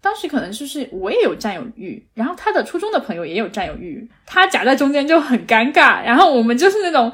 [0.01, 6.03] 当时可能就是我也有占有欲，然后他的初中的朋友也有占有欲，他夹在中间就很尴尬。
[6.03, 7.11] 然后我们就是那种，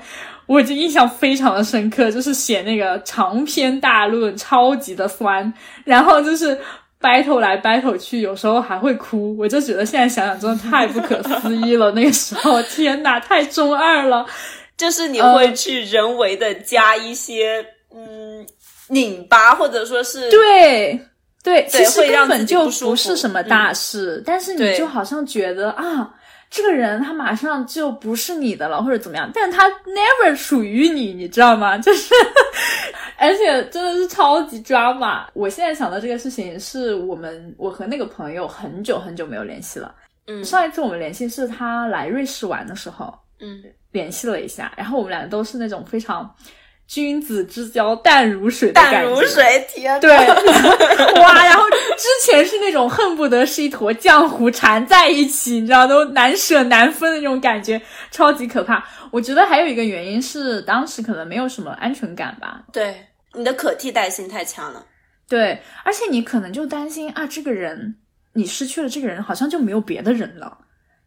[0.47, 5.53] 我就印象非常的深刻，就是写那个长篇大论，超级的酸，
[5.85, 6.57] 然后就是。
[6.99, 11.91] battle 来 battle 去，有时候还会哭，我就觉得现在想想真的太不可思议了。
[11.91, 14.25] 那个时候，天呐，太中二了。
[14.75, 18.43] 就是你呃会去人为的加一些、嗯
[18.87, 20.99] 拧巴，或者说是对
[21.43, 26.09] 对，其实根本就不是什么大事，但是你就好像觉得啊，
[26.49, 31.77] 这个人他马上就不是你的了，或者怎么样，但他 never 属于你，你知道吗？
[31.77, 32.13] 就是，
[33.17, 35.27] 而且真的是超级抓马。
[35.33, 39.93] 我现在想到这个事情，是我们我和那个朋友很久很久没有联系了。
[40.27, 46.33] 嗯上一次我们联系是他来瑞士玩的时候，嗯联系了一下，然后我们俩都是那种非常
[46.87, 50.15] 君子之交淡如水的感觉，淡如水，天呐对，
[51.21, 57.79] 哇，然后之前是那种恨不得是一坨浆糊缠在一起，你知道，都难舍难分的那种感觉，
[58.09, 58.83] 超级可怕。
[59.11, 64.85] 我觉得还有一个原因是当时可能没有什么安全感吧，对，你的可替代性太强了。
[65.29, 67.95] 对，而且你可能就担心啊，这个人
[68.31, 70.57] 你失去了这个人，好像就没有别的人了，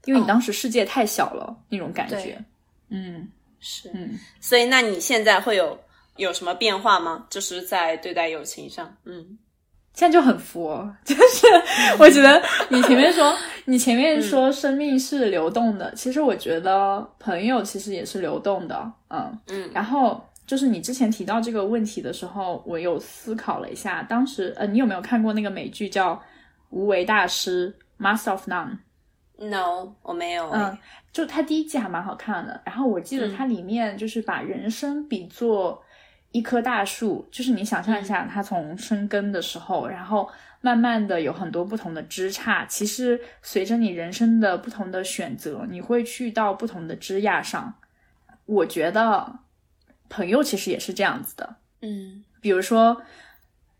[0.05, 2.39] 因为你哦当时世界太小了、那种感觉。
[2.91, 3.27] 嗯
[3.61, 5.79] 是，嗯，所以那你现在会有
[6.17, 7.27] 有什么变化吗？
[7.31, 9.39] 就是在对待友情上，嗯。
[9.93, 11.47] 现在就很佛，就是
[11.99, 13.37] 我觉得你前面说
[13.67, 19.39] 你前面说生命是流动的，其实我觉得朋友其实也是流动的，嗯。
[19.49, 26.15] 嗯，然后就是你之前提到这个问题的时候，我有思考了一下，当时呃，你有没有看过那个美剧叫
[26.71, 28.79] 《无为大师》（Master of None）？
[29.41, 30.51] No，我没有。
[30.51, 30.77] 嗯，
[31.13, 32.61] 就它第一季还蛮好看的。
[32.65, 35.83] 然后我记得它里面就是把人生比作
[36.31, 40.31] 一棵大树，就是你想象一下，它从生根的时候，然后
[40.61, 42.67] 慢慢的有很多不同的枝杈。
[42.69, 47.75] 其实随着你人生的不同的选择，你会去到不同的枝桠上。
[48.45, 49.39] 我觉得
[50.09, 51.57] 朋友其实也是这样子的。
[51.81, 53.01] 嗯比如说，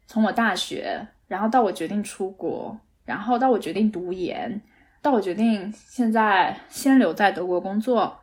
[0.07, 4.61] 从我大学，然后到我决定出国，然后到我决定读研，
[5.03, 8.19] 到我决定现在先留在德国工作，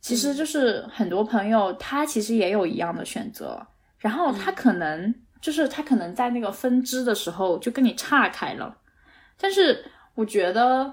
[0.00, 3.66] 其实就是很多朋友他其实也有一样的选择，
[3.98, 8.76] 然后他可能、就是他可能在那个分支的时候就跟你岔开了，
[9.38, 10.92] 但是我觉得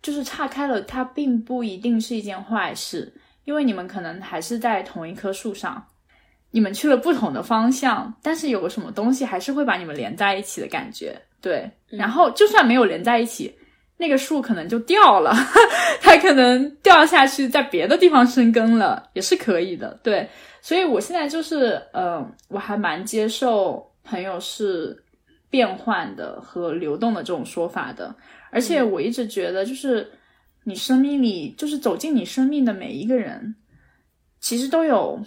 [0.00, 3.12] 就是岔开了，它并不一定是一件坏事，
[3.44, 5.86] 因为你们可能还是在同一棵树上。
[6.52, 11.70] 你们去了不同的方向，但是有个什么东西还是会把你们连在一起的感觉，对。
[11.86, 13.54] 然后就算没有连在一起，
[14.00, 15.30] 那个树可能就掉了，
[16.00, 20.26] 它可能掉下去，在别的地方生根了，也是可以的，对。
[20.62, 24.96] 所以我现在就是，呃，我还蛮接受朋友是
[25.50, 28.14] 变换的和流动的这种说法的，
[28.50, 30.10] 而且我一直觉得，就是
[30.64, 33.54] 你生命里，就是走进你生命的每一个人，
[34.40, 35.20] 其实都有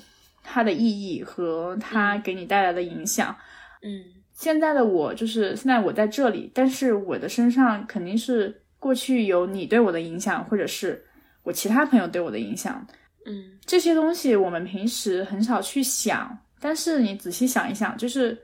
[0.43, 3.35] 它的意义和它给你带来的影响。
[3.83, 4.03] 嗯
[4.35, 11.01] 现在的我就是现在我在这里，但是我的身上肯定是过去有你对我的影响，或者是
[11.43, 12.85] 我其他朋友对我的影响。
[13.25, 18.37] 嗯这些东西我们平时很少去想，但是你仔细想一想，就是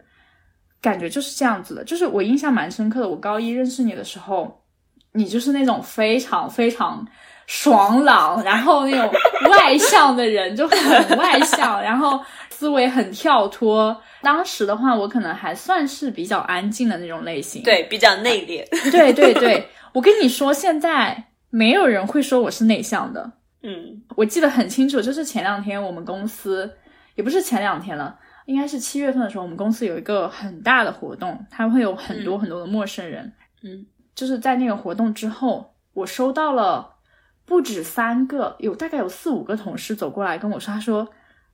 [0.79, 1.83] 感觉就是这样子的。
[1.83, 4.63] 就是我印象蛮深刻的，我高一认识你的时候，
[5.11, 7.05] 你就是那种非常非常
[7.49, 9.11] 爽朗，然后那种
[9.49, 13.99] 外向的人，就很外向，然后思维很跳脱。
[14.21, 17.63] 当时的话，我可能还算是比较安静的那种类型。
[17.63, 18.91] 对，比较内敛。
[18.91, 23.31] 对对对，我跟你说，现在没有人会说我是内向的。
[23.63, 26.71] 嗯我记得很清楚，就是前两天我们公司，
[27.15, 33.33] 也不是前两天了，应该是七月份的时候，我们公司有一个很大的活动，它会有很多很多的陌生人。
[33.63, 36.87] 嗯就是在那个活动之后，我收到了
[37.49, 41.09] 不止三个，有大概有四五个同事走过来跟我说，他说：“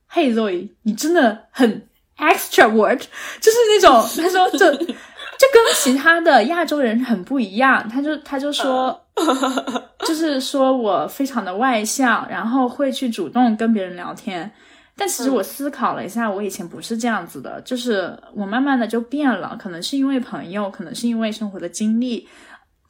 [0.06, 1.88] 嘿，Zoe，你真的很
[2.18, 3.00] extra word，
[3.40, 3.92] 就是那种
[4.22, 9.06] 他说这这跟其他的亚洲人很不一样。”他就他就说，
[10.06, 14.52] 就是说我非常的外向，然后会去主动跟别人聊天。
[14.98, 22.26] 但其实我思考了一下，我以前不是这样子的，就是我慢慢的就变了，可能是因为朋友，可能是因为生活的经历，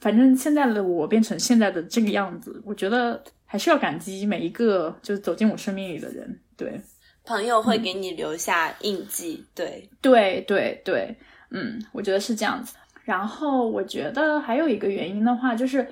[0.01, 6.41] 反正现在的我变成现在的这个样子，我觉得还是要感激每一个就是走进我生命里的人。
[6.57, 6.81] 对，
[7.25, 9.45] 朋友会给你留下印记。
[9.55, 11.17] 对，对，对，对，
[11.51, 12.75] 嗯，我觉得是这样子。
[13.05, 15.87] 然后我觉得还有一个原因的话，就是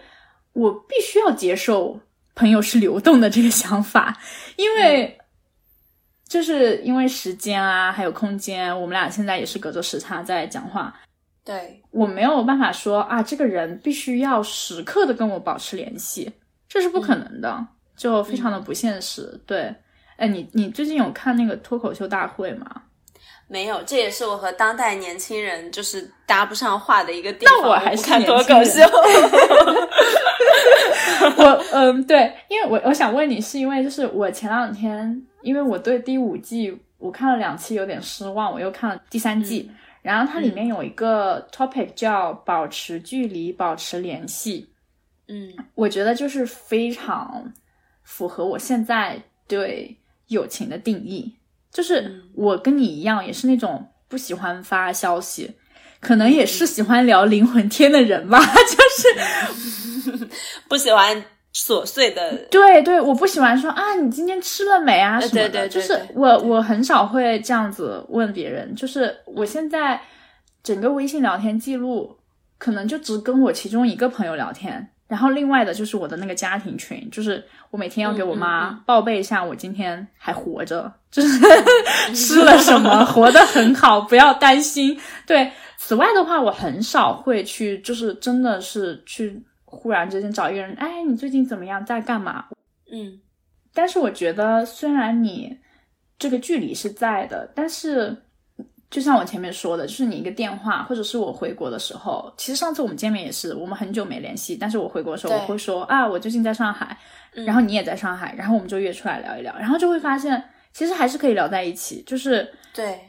[0.52, 1.98] 我必须要接受
[2.34, 4.18] 朋友是流动的这个想法，
[4.56, 5.18] 因为。
[6.26, 10.92] 就是因为时间啊，还有空间，我们俩现在也是隔着时差在讲话，
[11.44, 16.32] 对，我没有办法说啊，这个人必须要时刻的跟我保持联系，
[16.68, 17.66] 这是不可能的，
[17.96, 19.38] 就非常的不现实。
[19.46, 19.74] 对，
[20.16, 22.66] 哎，你你最近有看那个脱口秀大会吗？
[23.46, 27.54] 没有，这也是我和当代年轻人就是搭不上话的一个地方。
[27.60, 28.80] 那我还是不看脱口秀。
[31.36, 39.70] 我嗯，对，因为我我想问你，是因为就是我前两天，因为我对第五季我看了两期有点失望，我又看了第三季，
[40.04, 44.68] 然后它里面有一个 topic 叫保持距离，保持联系，
[45.28, 45.50] 嗯。
[45.74, 47.50] 我觉得就是非常
[48.02, 49.96] 符合我现在对
[50.26, 51.34] 友情的定义，
[51.72, 55.50] 就是我跟你一样，也是那种不喜欢发消息。
[56.00, 60.28] 可能也是喜欢聊灵魂天的人吧， 就是
[60.68, 61.24] 不喜欢
[61.54, 62.34] 琐碎的。
[62.50, 70.00] 对对，我不喜欢说啊，你今天吃了没啊呃什么的，对对对就是我我很少会这样子问别人，就是我现在
[70.62, 72.16] 整个微信聊天记录，
[72.58, 81.38] 可能就只跟我其中一个朋友聊天，然后另外的就是我的那个家庭群，就是我每天要给我妈报备一下我今天还活着，就是
[82.14, 84.98] 吃了什么，活得很好，不要担心。
[85.26, 89.40] 对，此外的话，我很少会去，就是真的是去
[89.74, 92.46] 忽然之间找一个人，哎，你最近怎么样，在干嘛？
[92.90, 93.20] 嗯。
[93.72, 95.58] 但是我觉得，虽然你
[96.18, 98.16] 这个距离是在的，但是
[98.88, 106.96] 就像我前面说的，就是你一个电话，或者是我回国的时候，其实上次我们见面也是，我们很久没联系，但是我回国的时候，我会说啊，我最近在上海，
[107.34, 107.44] 嗯。
[107.44, 110.40] 然后你也在上海，然后我们就约出来聊一聊，然后就会发现，
[110.72, 113.00] 其实还是可以聊在一起，就是对，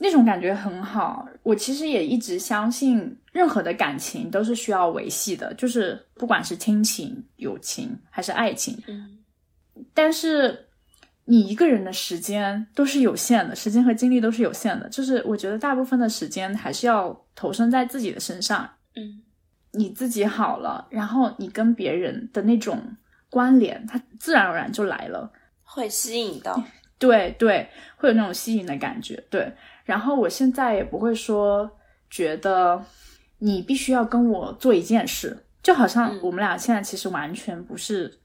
[0.00, 1.28] 那种感觉很好。
[1.44, 9.16] 我其实也一直相信，任何的感情都是需要维系的，就是不管是亲情、友情还是爱情，嗯
[9.94, 10.66] 但是
[11.24, 14.88] 你一个人的时间都是有限的，时间和精力都是有限的。
[14.88, 18.68] 就是我觉得大部分的时间还是要投身在自己的身上。
[18.96, 19.22] 嗯
[19.72, 22.82] 你自己好了，然后你跟别人的那种
[23.30, 25.30] 关联，它自然而然就来了。
[25.62, 26.60] 会吸引到，
[26.98, 27.68] 对对，
[27.98, 29.22] 会有那种吸引的感觉。
[29.28, 29.52] 对，
[29.84, 31.70] 然后我现在也不会说
[32.08, 32.82] 觉得
[33.38, 38.18] 你必须要跟我做一件事，就好像嗯我们俩现在其实完全不是，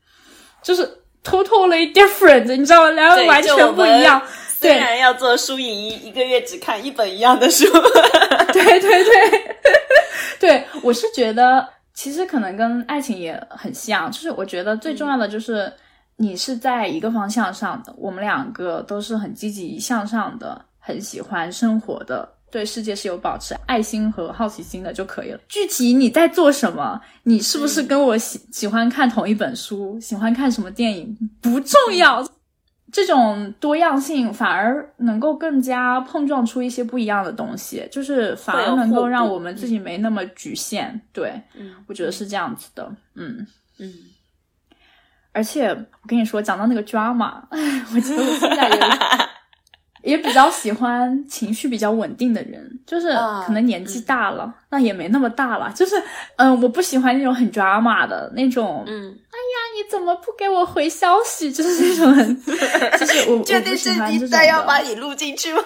[0.62, 0.88] 就是
[1.24, 2.90] totally different，你知道吗？
[2.92, 4.22] 两个对完全不一样。
[4.56, 7.66] 虽然要做输赢一一个月只看一本一样的书，
[8.54, 9.58] 对对 对，
[10.40, 15.72] 对 我是觉得其实可能跟爱情也很像，就是我觉得最重要的就是
[16.16, 22.30] 你是在一个方向上的，我们两个都是很积极向上的，很喜欢生活的。
[22.54, 25.40] 对世界是有保持爱心和好奇心的就可以了。
[25.50, 32.24] 具体你在做什么，你是不是跟我喜、喜欢看同一本书，喜欢看什么电影不重要，
[32.92, 41.02] 这种多样性反而能够更加碰撞出一些不一样的东西，就是反而能够让我们自己没那么局限。
[41.12, 42.96] 对，嗯我觉得是这样子的。
[43.16, 43.48] 嗯，
[43.80, 43.92] 嗯，
[45.32, 47.42] 而且我跟你说，讲到那个 drama，
[47.96, 48.80] 我觉得我现在也
[50.04, 55.96] 也比较喜欢情绪比较稳定的人， 就是啊可能年纪大了，那也没那么大了，就是
[56.36, 58.84] 嗯，我不喜欢那种很 drama 的那种。
[58.86, 61.52] 嗯，哎呀你怎么不给我回消息？
[61.54, 62.44] 就是那种很，
[63.00, 65.62] 就是我我确定是你再要把你录进去吗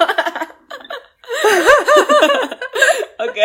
[3.18, 3.42] ？OK，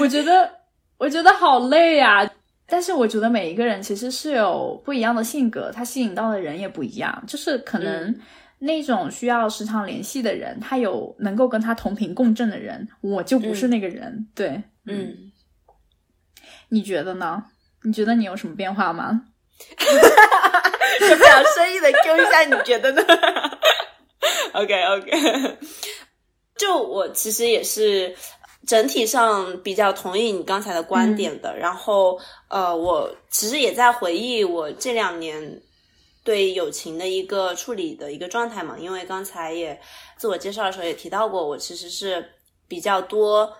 [0.00, 0.50] 我觉得，
[0.98, 2.28] 我觉得好累呀、
[2.66, 7.22] 但是我觉得每一个人其实是有不一样的性格，他吸引到的人也不一样。
[7.26, 8.20] 就是可能嗯
[8.60, 14.28] 那种需要时常联系的人，他有能够跟他同频共振的人，我就不是那个人。
[14.34, 15.32] 对，嗯，
[16.68, 17.42] 你觉得呢？
[17.82, 19.22] 你觉得你有什么变化吗？
[19.78, 23.02] 就不想生硬的 Q 一下，你觉得呢
[24.52, 25.58] ？OK OK，
[26.56, 28.14] 就我其实也是
[28.66, 31.56] 整体上比较同意你刚才的观点的。
[31.56, 35.62] 然后呃，我其实也在回忆我这两年
[36.22, 39.80] 对友情的一个处理的一个状态嘛，因为刚才也
[40.16, 42.24] 自我介绍的时候也提到过，我其实是
[42.68, 43.50] 比较多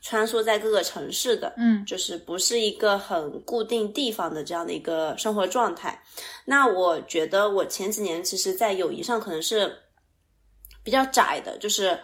[0.00, 6.02] 穿梭在各个城市的，嗯就是不是一个很固定地方的这样的一个生活状态。
[6.44, 9.76] 那我觉得我前几年其实，在友谊上可能是
[10.82, 11.98] 比较窄的，就是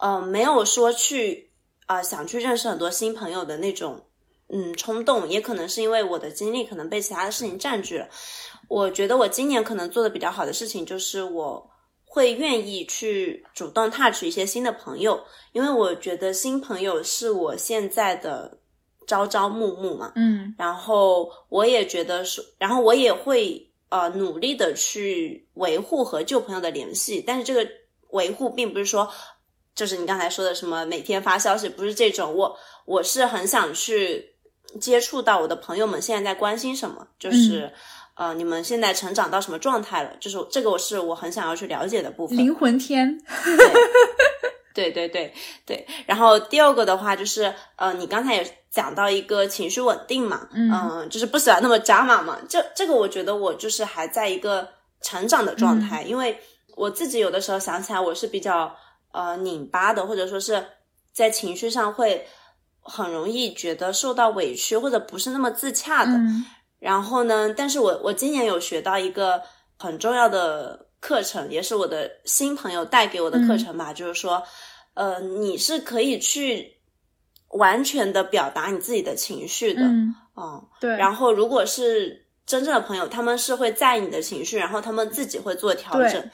[0.00, 1.50] 呃，没有说去
[1.86, 4.04] 啊、呃想去认识很多新朋友的那种
[4.48, 8.08] 嗯冲动，也可能是因为我的精力可能被其他的事情占据了。
[8.68, 11.70] 我觉得我今年可能做的比较好的事情就是我。
[12.08, 18.58] 会愿意去主动 touch 一些新的朋友，因为我觉得新朋友是我现在的
[19.06, 20.12] 朝朝暮暮嘛。
[20.14, 27.68] 嗯然后我也觉得是，然后我也会呃努力的去维护和旧朋友的联系，但是这个
[28.12, 29.06] 维护并不是说，
[29.74, 32.56] 就是你刚才说的什么每天发消息，不是这种，我
[32.86, 34.34] 我是很想去
[34.80, 37.70] 接触到我的朋友们现在在关心什么，就是、
[38.16, 42.36] 呃你们现在成长到什么状态了，就是这个我是我很想要去了解的部分。
[42.36, 43.18] 灵魂天，
[44.74, 45.32] 对对对
[45.64, 51.08] 对，然后第二个的话就是，呃，你刚才也讲到一个情绪稳定嘛，嗯。
[51.08, 54.68] 就是不喜欢那么扎马嘛，这这个我觉得我就是还在一个
[55.00, 56.38] 成长的状态，因为
[56.74, 58.74] 我自己有的时候想起来我是比较
[59.12, 60.62] 呃拧巴的，或者说是
[61.12, 62.26] 在情绪上会
[62.82, 66.44] 很容易觉得受到委屈或者不是那么自洽的，嗯
[66.78, 69.42] 然后呢，但是我我今年有学到一个
[69.78, 74.42] 很重要的课程，也是我的新朋友带给我的课程吧，就是说，
[74.94, 76.76] 呃，你是可以去
[77.50, 86.30] 完全的表达你自己的情绪的，嗯，嗯，对，然后如果是真正的朋友，他们是会在意你的情绪，然后他们自己会做调整，对。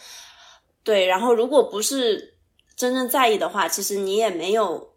[0.85, 2.35] 对，然后如果不是
[2.75, 4.95] 真正在意的话，其实你也没有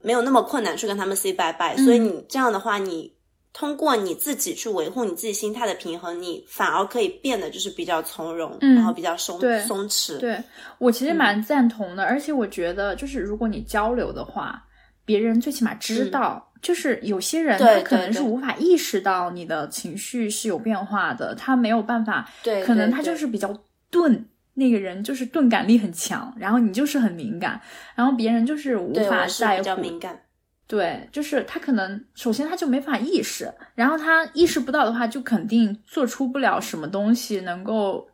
[0.00, 3.14] 没有那么困难去跟他们 say bye bye，、嗯所以你这样的话，你
[3.52, 10.38] 通过你自己去维护你自己心态的平衡，你反而可以变得就是比较从容，嗯然后比较松对松弛，对
[10.78, 14.62] 我其实蛮赞同的，而且我觉得就是如果你交流的话，
[15.04, 23.52] 别人最起码知道，就是有些人他可能是无法意识到你的情绪是有变化的，他没有办法，对可能他就是比较
[23.90, 24.26] 钝。
[24.54, 27.60] 那个人就是钝感力很强，然后你就是很敏感，
[27.94, 29.58] 然后别人就是无法在乎。
[29.58, 30.20] 比较敏感。
[30.68, 38.06] 对，就是他可能首先他就没法意识，然后他意识不到的话，就肯定做出不了什么东西能够，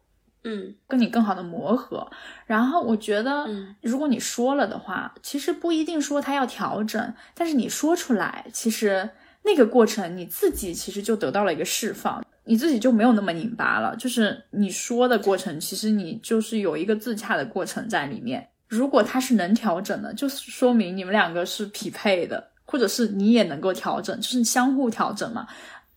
[0.44, 2.08] 嗯，跟你更好的磨合。
[2.46, 3.44] 然后我觉得，
[3.82, 9.10] 如果你说了的话，其实不一定说他要调整，但是你说出来，其实
[9.42, 13.96] 那个过程你自己其实就得到了一个释放，你自己就没有那么拧巴了。
[13.96, 18.48] 就是你说的过程，其实你就是有一个自洽的过程在里面。
[18.74, 25.46] 如果他是能调整的，就是说明你们两个是匹配的，或者是你也能够调整，就是相互调整嘛。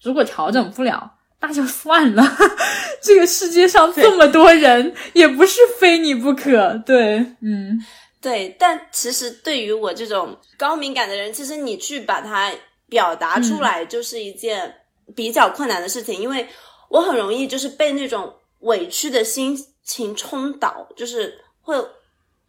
[0.04, 1.12] 如果调整不了，
[1.42, 2.24] 那就算了。
[3.02, 6.80] 这个世界上这么多人，也不是非你不可。
[6.86, 7.80] 对，嗯，
[8.22, 8.56] 对。
[8.60, 12.52] 但其实对于我这种高敏感的人，其实你去把它
[12.88, 14.72] 表达出来，就是一件
[15.16, 16.48] 比较困难的事情，因为
[16.90, 21.76] 我很容易就是被那种委屈的心情冲倒，就是会。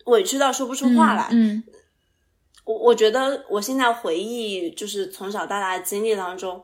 [0.09, 1.29] 委屈到说不出话来。
[1.33, 1.63] 嗯，
[2.65, 6.63] 我我觉得我现在回忆，就是从小到大的经历当中，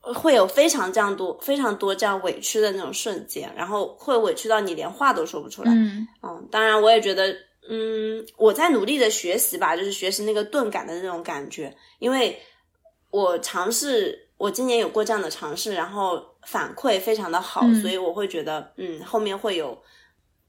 [0.00, 5.72] 会有非常这样多、非常多这样委屈的那种瞬间，然后会委屈到你连话都说不出来。
[5.72, 7.30] 嗯嗯，当然我也觉得，
[7.68, 12.40] 嗯，我在努力的学习吧，就是学习那个钝感的那种感觉，因为
[13.10, 19.76] 我尝试，我今年有过这样的尝试，然后反馈非常的好，所以我会觉得，嗯，后面会有。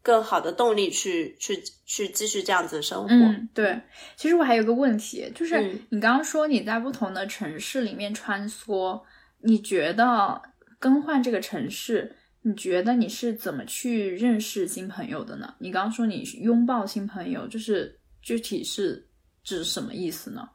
[0.02, 3.10] 更好的动力去去去继续这样子的生活。
[3.10, 3.80] 嗯，对。
[4.16, 9.00] 其实我还有个问题，就是你刚刚说你在不同的城市里面穿梭，
[9.42, 10.42] 你觉得
[10.80, 15.54] 更换这个城市，你觉得你是怎么去认识新朋友的呢？
[15.60, 19.06] 你刚刚说你拥抱新朋友，就是具体是
[19.44, 20.50] 指什么意思呢？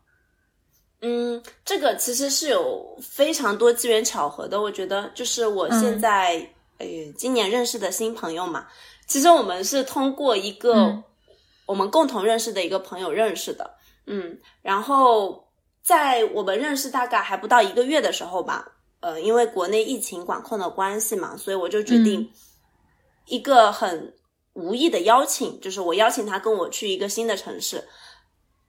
[1.03, 4.63] 嗯，这个其实是有非常多机缘巧合的。
[4.63, 6.37] 我觉得就是我现在
[6.79, 8.67] 呃今年认识的新朋友嘛。
[9.07, 11.03] 其实我们是通过一个
[11.67, 13.75] 我们共同认识的一个朋友认识的，
[14.07, 15.47] 嗯，然后
[15.83, 18.67] 在我们认识大概还不到一个月的时候吧，
[19.01, 22.31] 呃，因为国内疫情管控的关系嘛，所以我就决定
[23.27, 24.15] 一个很
[24.55, 27.87] 无意的邀请，就是我邀请他跟我去一个新的城市，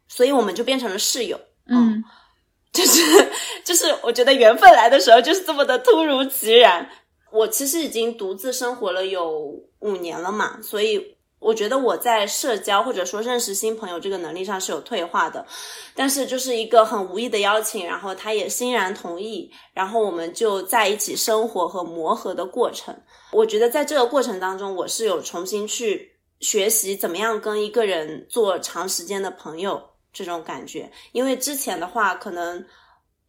[0.07, 2.03] 所以我们就变成了室友，嗯，
[2.73, 3.31] 就是
[3.63, 6.89] 就是我觉得缘分来的时候就是这么的突如其然。
[7.36, 15.45] 我其实已经独自生活了有五年了嘛，所以我觉得我在社交或者说认识新朋友这个能力上是有退化的。
[15.93, 22.95] 但是就是一个很无意的邀请，然后他也欣然同意，然后我们就在一起生活和磨合的过程。
[23.33, 29.81] 我觉得在这个过程当中，我是有重新去学习怎么样跟一个人做长时间的朋友
[30.13, 30.89] 这种感觉。
[31.11, 32.65] 因为之前的话，可能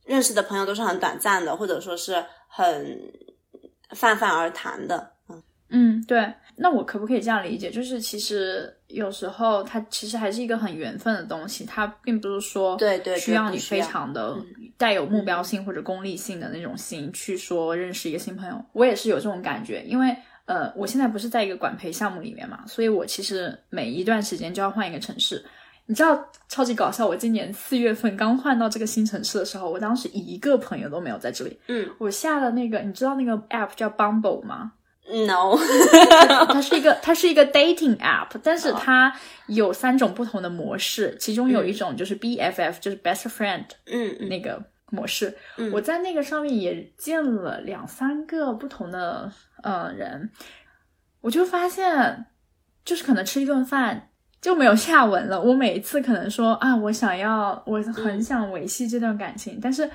[0.04, 3.12] 认识的朋友都是很短暂的，或者说是很。
[3.90, 6.32] 泛泛而谈的，嗯嗯，对。
[6.58, 7.70] 那我可不可以这样理解？
[7.70, 14.34] 就是其实有时候它其实还是一个很缘分的东西，它并不是说对对需要你非常的
[14.78, 18.64] 带有目标性或者功利性的那种心去说认识一个新朋友。
[18.72, 20.16] 我也是有这种感觉，因为
[20.46, 25.44] 呃，我现在不是在一个管培项目里面嘛，所以我其实每一段时间就要换一个城市。
[25.86, 27.06] 你知道超级搞笑！
[27.06, 31.58] 我今年四月份刚换到这个新城市的时候，我当时一个朋友都没有在这里。
[31.68, 34.72] 嗯，我下了那个，你知道那个 app 叫 Bumble 吗
[35.08, 35.56] ？No，
[36.52, 39.14] 它是一个它是一个 dating app，但是它
[39.46, 44.60] 有三种不同的模式，其中有一种就是 BFF，就是 best friend，嗯，那个
[44.90, 45.36] 模式。
[45.72, 49.30] 我在那个上面也见了两三个不同的
[49.62, 50.28] 呃人，
[51.20, 52.26] 我就发现，
[52.84, 54.08] 就是可能吃一顿饭。
[54.46, 55.40] 就没有下文了。
[55.40, 59.90] 我每一次可能说啊，我想要，我很想维系这段感情，但是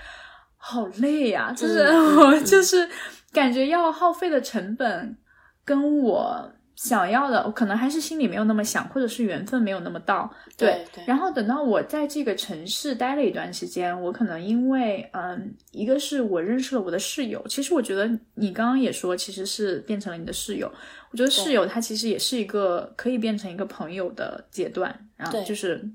[0.57, 1.79] 好累呀，就是
[2.19, 2.85] 我就是
[3.31, 5.15] 感觉要耗费的成本
[5.63, 6.51] 跟我。
[6.75, 10.31] 想要的，我可能还是心里没有那么想，或者是缘分没有那么到。
[10.57, 17.45] 对，然后等到我在这个城市待了一段时间，我可能因为，嗯，一个是我认识了我的室友。
[17.47, 20.71] 其实我觉得你刚刚也说，其实是变成了你的室友。
[21.11, 25.87] 我觉得室友他其实也是一个可以变成一个朋友的阶段，然后就是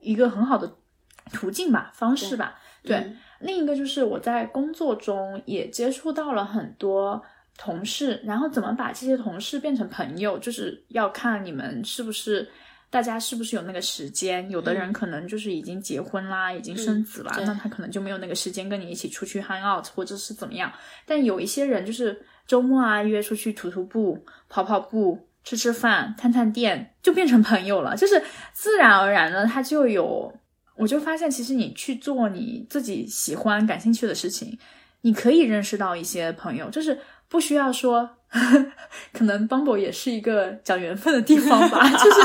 [0.00, 0.72] 一个很好的
[1.32, 2.58] 途径吧，方式吧。
[2.82, 7.22] 对，另一个就是我在工作中也接触到了很多。
[7.58, 12.48] 同事，然后怎么把这些同事变成朋友，就是要看你们是不是
[12.90, 14.50] 大家是不是有那个时间。
[14.50, 20.72] 有的人可能就是已经结婚啦，已经生子了，那他可能就没有那个时间跟你一起出去 hang out 或者是怎么样。
[21.06, 27.96] 但有一些人就是周末啊约出去徒徒步、跑跑步、吃吃饭、探探店，就变成朋友了。
[27.96, 28.20] 就是
[28.52, 30.34] 自然而然的，他就有。
[30.74, 34.58] 我就发现，其实你去做你自己喜欢、感兴趣的事情，
[35.02, 36.98] 你可以认识到一些朋友，就是。
[37.32, 38.06] 不需要说，
[39.14, 42.20] 可能 Bumble 也是一个讲缘分的地方吧，就是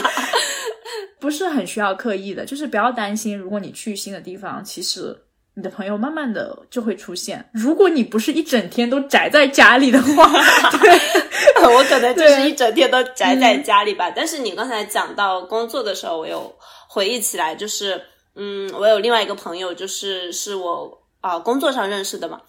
[1.17, 5.17] 不是很需要刻意的，就是不要担心，如果你去新的地方，其实
[5.53, 7.49] 你的朋友慢慢的就会出现。
[7.53, 10.29] 如果你不是一整天都宅在家里的话，
[10.77, 14.11] 对我可能就是一整天都宅在家里吧。
[14.13, 16.53] 但是你刚才讲到工作的时候，我有
[16.89, 18.01] 回忆起来，就是
[18.35, 22.41] 嗯，我有另外一个朋友，就是是我啊工作上认识的嘛。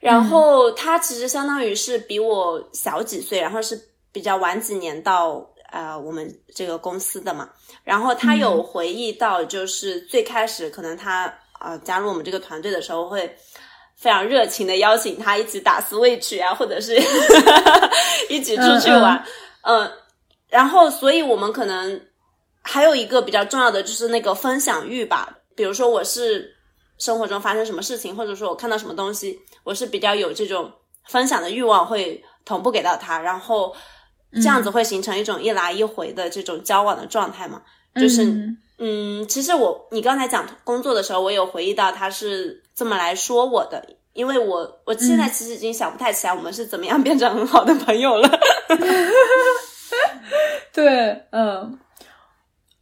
[0.00, 3.78] 然后他其实相当于是比我小几岁，然后是
[4.10, 7.48] 比较晚几年到呃我们这个公司的嘛。
[7.84, 13.36] 然后他有回忆到，就是最开始可能他啊加入我们这个团队的时候，会
[13.94, 16.96] 非常热情的邀请他一起打 Switch 啊，或者是
[18.30, 19.22] 一起出去玩。
[19.62, 19.92] 嗯，
[20.48, 22.00] 然后所以我们可能
[22.62, 25.36] 还有一个比较重要的就是那个分享欲吧。
[25.54, 26.56] 比如说我是
[27.00, 29.36] 生活中发生什么事情，或者说我看到什么东西。
[29.64, 30.70] 我是比较有这种
[31.08, 33.74] 分享的欲望，会同步给到他，然后
[34.34, 37.60] 这样子会形成一种一来一回的这种交往的状态嘛。
[37.94, 38.24] 就是，
[38.78, 48.40] 嗯，其实我你刚才讲工作的时候，我有回忆到他是这么来说我的，因为我我现在其实已经想不太起来我们是怎么样变成很好的朋友了。
[50.72, 51.78] 对，嗯。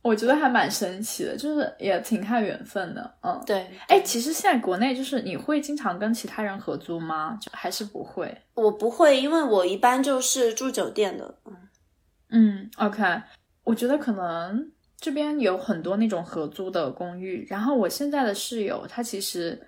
[0.01, 3.68] 我觉得还蛮神奇的，就是也挺看缘分的，嗯，对。
[3.88, 7.36] 哎，其实现在国内就是你会经常跟其他人合租吗？
[7.40, 8.34] 就还是不会？
[8.55, 11.57] 我不会，因为我一般就是住酒店的，嗯
[12.30, 12.70] 嗯。
[12.76, 13.03] OK，
[13.64, 17.44] 我觉得可能这边有很多那种合租的公寓。
[17.51, 19.61] 然后我现在的室友，他其实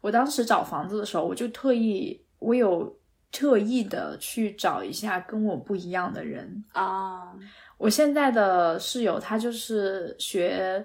[0.00, 2.96] 我当时找房子的时候，我就特意，我有
[3.32, 7.32] 特意的去找一下跟我不一样的人啊。
[7.78, 10.84] 我现在的室友他就是学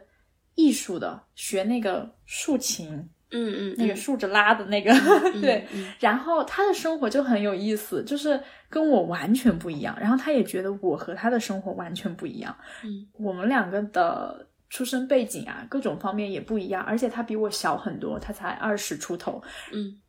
[0.55, 2.87] 艺术的，学那个竖琴，
[3.31, 4.93] 嗯嗯，那个竖着拉的那个，
[5.41, 5.67] 对。
[5.99, 8.39] 然后他的生活就很有意思，就是
[8.69, 9.97] 跟我完全不一样。
[9.99, 12.55] 然后他也觉得我和他的生活完全不一样。
[12.83, 16.83] 嗯，我们两个的出生背景啊，各种方面也不一样。
[16.83, 19.41] 而且他比我小很多，他才二十出头。
[19.73, 19.99] 嗯。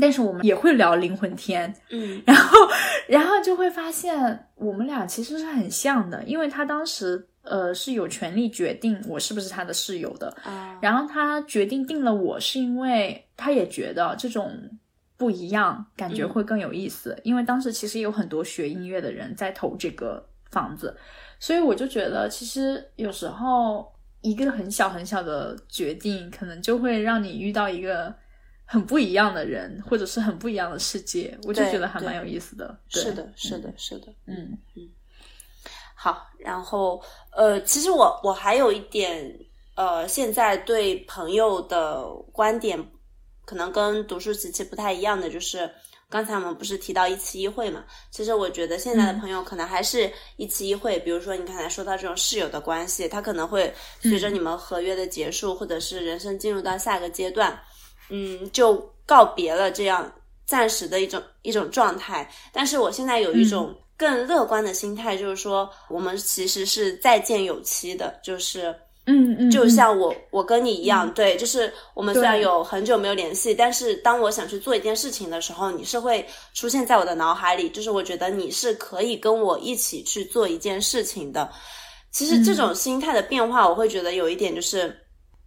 [0.00, 2.58] 但是我们也会聊灵魂天，嗯， 然后，
[3.08, 14.52] 然后就会发现我们俩其实是很像的，因为他当时呃是有权利决定我是不是他的室友的，啊，然后他决定定了我是因为他也觉得这种
[15.16, 20.94] 不一样感觉会更有意思，因为当时其实有很多学音乐的人在投这个房子，
[21.40, 28.14] 所以我就觉得其实有时候一个很小很小的决定，可能就会让你遇到一个。
[28.70, 32.78] 很不一样的人，或者是很不一样的世界，我就觉得还蛮有意思的。
[32.90, 34.12] 是的，是的，是的。
[34.26, 34.86] 嗯嗯。
[35.94, 37.02] 好，然后
[37.34, 39.34] 呃，其实我我还有一点
[39.74, 42.78] 呃，现在对朋友的观点
[43.46, 45.68] 可能跟读书时期不太一样的，就是
[46.10, 47.82] 刚才我们不是提到一期一会嘛？
[48.10, 50.98] 其实我觉得现在的朋友可能还是一期一会。
[51.00, 57.58] 比如说你刚才说到这种室友的关系，他可能会随着你们合约的结束，或者是人生进入到下一个阶段。
[58.10, 58.74] 嗯，就
[59.06, 60.10] 告别了这样
[60.46, 62.30] 暂时的一种一种状态。
[62.52, 68.74] 但是我现在有一种更乐观的心态，就是说我们其实是再见有期的，就是
[69.06, 81.50] 嗯嗯，就像我我跟你一样，对，就是我们虽然有很久没有联系，但是当我想去做一件事情的时候，你是会出现在我的脑海里，就是我觉得你是可以跟我一起去做一件事情的。
[82.10, 84.96] 其实这种心态的变化，我会觉得有一点就是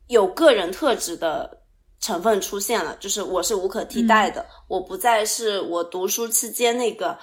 [0.08, 1.61] 有个人特质的。
[2.02, 7.18] 成分出现了，就是我是无可替代的，我不再是我读书期间那个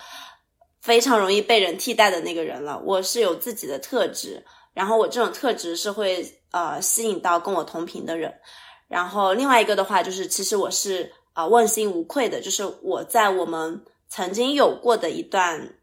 [0.80, 2.80] 非常容易被人替代的那个人了。
[2.84, 8.32] 我是有自己的特质，然后我这种特质是会呃吸引到跟我同频的人。
[8.86, 15.74] 然后另外一个的话，就是其实我是啊问心无愧的，就是我在我们曾经有过的一段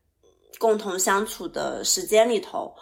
[0.57, 2.73] 共同相处的时间里头，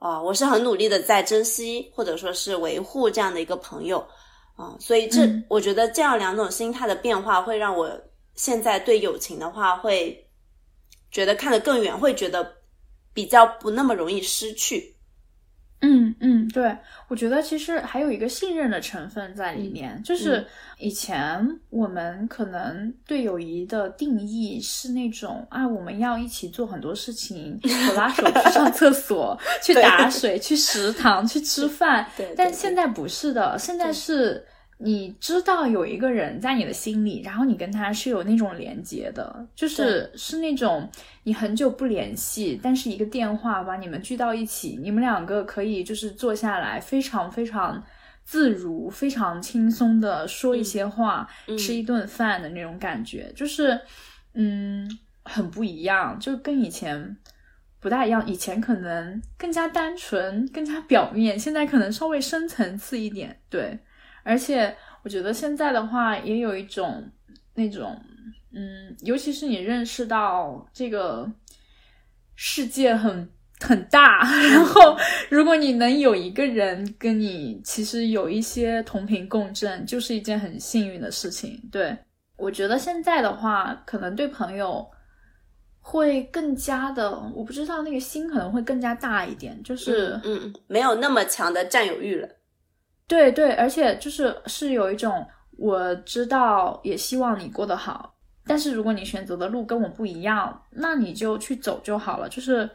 [0.00, 4.04] 啊，我是很努力的在珍惜或者说是维护这样的一个朋友。
[4.56, 7.90] 啊，所以这我觉得这样两种心态的变化，会让我
[8.34, 10.28] 现在对友情的话，会
[11.10, 12.56] 觉得看得更远，会觉得
[13.14, 14.91] 比较不那么容易失去。
[15.82, 16.76] 嗯嗯，对，
[17.08, 20.46] 我觉得其实还有一个信任的成分在里面，就是
[20.78, 32.06] 以前我们可能对友谊的定义是那种啊，我们要一起做很多事情， 手拉手去上厕所、去打水、去食堂、去吃饭。
[32.16, 34.46] 对，但现在不是的，现在是。
[34.82, 40.90] 你知道有一个人在你的心里，然后你跟他是有那种连接的，就是是那种
[41.22, 47.82] 你很久不联系，但是一个电话把你们聚到一起，你们两个可以就是坐下来，非常非常
[48.24, 51.28] 自如、非常轻松的说一些话，
[51.58, 53.80] 吃一顿饭的那种感觉，就是，
[54.34, 54.88] 嗯，
[55.24, 57.16] 很不一样，就跟以前
[57.80, 58.24] 不大一样。
[58.26, 63.36] 以前可能更加单纯、更加表面，现在可能稍微深层次一点。
[63.50, 63.78] 对，
[64.22, 67.10] 而且我觉得现在的话，也有一种
[67.54, 68.00] 那种，
[68.52, 71.30] 嗯，尤其是你认识到这个
[72.34, 73.30] 世界很。
[73.64, 74.18] 很大，
[74.50, 74.98] 然后
[75.30, 81.62] 如果你能有一个人跟你其实有一些同频共振，就是一件很幸运的事情。
[81.70, 81.96] 对
[82.34, 84.84] 我觉得现在的话，可能对朋友
[85.78, 92.28] 会更加的，我不知道那个心可能会更加大一点，就是嗯，没有那么强的占有欲了。
[93.12, 95.26] 对对，而且就是是有一种
[95.58, 98.14] 我知道，也希望你过得好，
[98.46, 102.68] 但是如果你选择的路跟我不一样，那你就去走就好了，就是。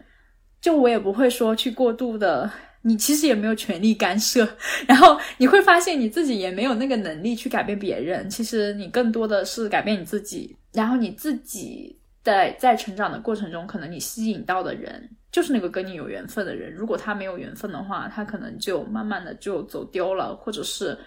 [0.60, 2.50] 就我也不会说去过度的，
[2.82, 4.46] 你其实也没有权利干涉，
[4.88, 20.98] 然后你会发现你自己也没有那个能力去改变别人，其实你更多的是改变你自己，然后你自己在在成长的过程中，可能你吸引到的人就是那个跟你有缘分的人，如果他没有缘分的话，他可能就慢慢的就走丢了，或者是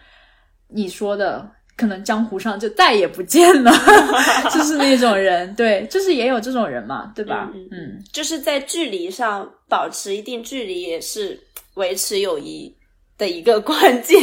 [0.69, 1.51] 你说的。
[1.77, 3.73] 可能江湖上就再也不见了，
[4.53, 7.51] 就是那种人，对，就是也有这种人嘛，对吧？
[7.55, 11.41] 嗯，就是在距离上保持一定距离，也是
[11.77, 12.77] 维持友谊
[13.17, 14.21] 的一个关键。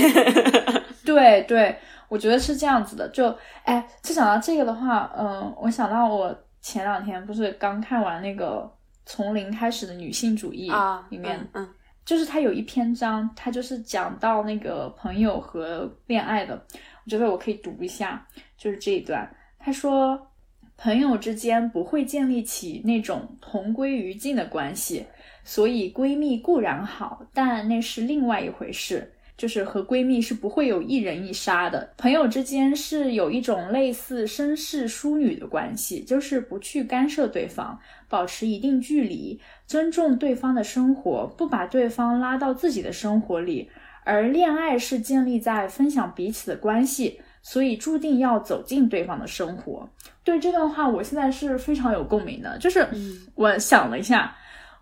[1.03, 1.75] 对对，
[2.09, 3.09] 我觉得是这样子的。
[3.09, 8.71] 就哎，就想到这个的话，嗯，我想到我前两天不是刚看完那个
[9.07, 11.67] 从零开始的女性主义啊，里面，嗯，
[12.05, 16.61] 就是它有一篇章，它就是讲到那个朋友和恋爱的。
[17.05, 18.27] 我觉得我可以读一下，
[18.57, 19.27] 就是这一段。
[19.57, 20.29] 他说
[20.77, 25.05] ：“朋友之间不会建立起那种同归于尽的关系，
[25.43, 29.13] 所以闺蜜固然好，但那是另外一回事。
[29.37, 31.93] 就是和闺蜜是不会有一人一杀的。
[31.95, 37.79] 朋友之间是有一种类似绅士淑女的关系，就是不去干涉对方，
[38.09, 43.69] 保持一定距离，尊重对方的生活，不把对方拉到自己的生活里。”
[44.03, 49.89] 而恋爱是建立在分享彼此的关系，所以注定要走进对方的生活。
[50.23, 52.57] 对这段话，我现在是非常有共鸣的。
[52.57, 52.87] 就是
[53.35, 54.33] 我想了一下，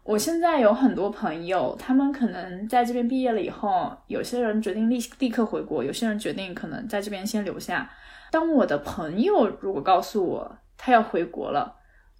[0.04, 7.90] 我现在有很多朋友，他们可能在这边毕业了以后，有些人决定立立刻回国，有些人决定可能在这边先留下。
[8.30, 11.76] 当我的朋友如果告诉我他要回国了，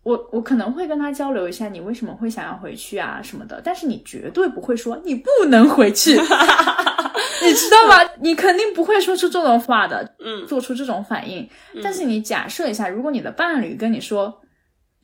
[0.06, 6.12] 我我可能会跟他交流一下，你为什么会想要回去啊什么的，但是你绝对不会说你不能回去，
[7.42, 8.08] 你知道吗？
[8.22, 11.50] 你肯定不会说出这种话的，嗯，做出这种反应。
[11.84, 14.42] 但是你假设一下，如果你的伴侣跟你说，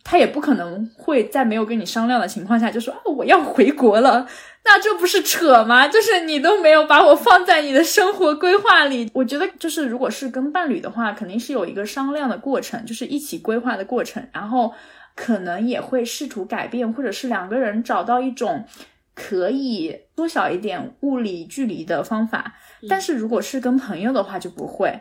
[0.04, 4.28] 他也不可能会在没有跟你商量的情况下就说啊我要回国了。
[4.64, 5.88] 那这不是扯吗？
[5.88, 9.10] 就是你都没有把我放在你的生活规划里。
[9.12, 14.72] 我觉得，就是如果是跟伴侣的话，肯定是有一个商量的过程，就是一起规划的过程，然后
[15.16, 18.64] 可能也会试图改变，或者是两个人找到一种
[19.16, 22.54] 可以缩小一点物理距离的方法。
[22.88, 24.94] 但是如果是跟朋友的话，就不会。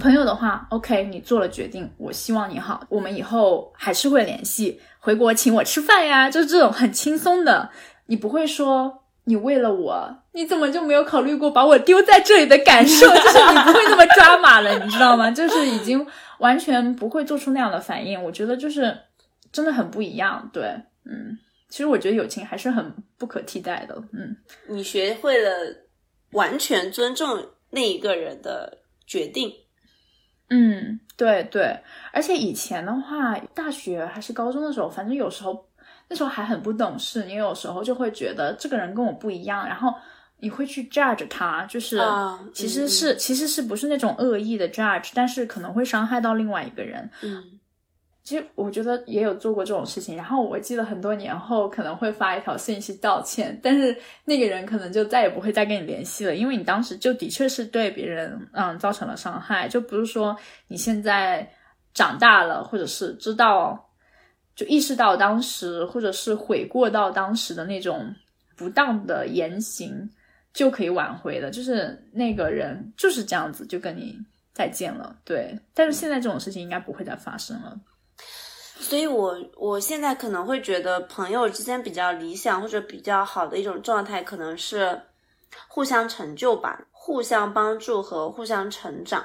[0.00, 7.70] 朋友的话，OK，你做了决定，我希望你好，我们以后还是会联系，回国请我吃饭呀，就是这种很轻松的。
[8.06, 13.06] 你不会说你为了我，你怎么就没有考虑过把我丢在这里的感受？
[13.14, 15.30] 就是你不会那么抓马了，你知道吗？
[15.30, 16.06] 就是已经
[16.38, 18.22] 完全不会做出那样的反应。
[18.22, 18.94] 我觉得就是
[19.52, 20.50] 真的很不一样。
[20.52, 20.64] 对，
[21.04, 21.38] 嗯，
[21.70, 23.94] 其实我觉得友情还是很不可替代的。
[24.12, 24.36] 嗯，
[24.68, 25.50] 你学会了
[26.32, 29.50] 完全尊重那一个人的决定。
[30.54, 31.78] 嗯，对对，
[32.12, 35.66] 而且以前的话，大学还是高中的时候，反正有时候。
[36.06, 39.90] 那时候还很不懂事，你有时候就会觉得这个人跟我不一样，然后
[40.40, 41.98] 你会去 judge 他，就是
[42.52, 47.08] 其实是其实是不是那种恶意的 judge，但是可能会伤害到另外一个人。
[47.22, 47.42] 嗯，
[48.24, 61.48] 其实我觉得也有做过这种事情，然后我记得很多年后可能会发一条信息道歉，但是那个人可能就再也不会再跟你联系了，因为你当时就的确是对别人嗯造成了伤害，就不是说你现在
[61.92, 63.78] 长大了或者是知道。
[64.56, 68.14] 就意识到当时，或者是悔过到当时的那种
[68.56, 70.08] 不当的言行，
[70.52, 71.50] 就可以挽回的。
[71.50, 74.16] 就是那个人就是这样子，就跟你
[74.52, 75.16] 再见了。
[75.24, 77.76] 对，但是现在这种事情应该不会再发生了。
[78.78, 85.00] 所以，我我现在可能会觉得，朋友之间比较理想或者比较好的一种状态，可能是
[85.68, 89.24] 互相成就吧，互相帮助和互相成长。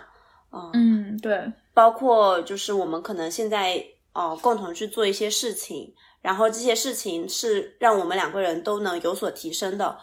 [0.74, 3.84] 嗯，对，包括就是我们可能现在。
[4.12, 9.96] 哦，共同去做一些事情，然后这些事情是让我们两个人都能有所提升的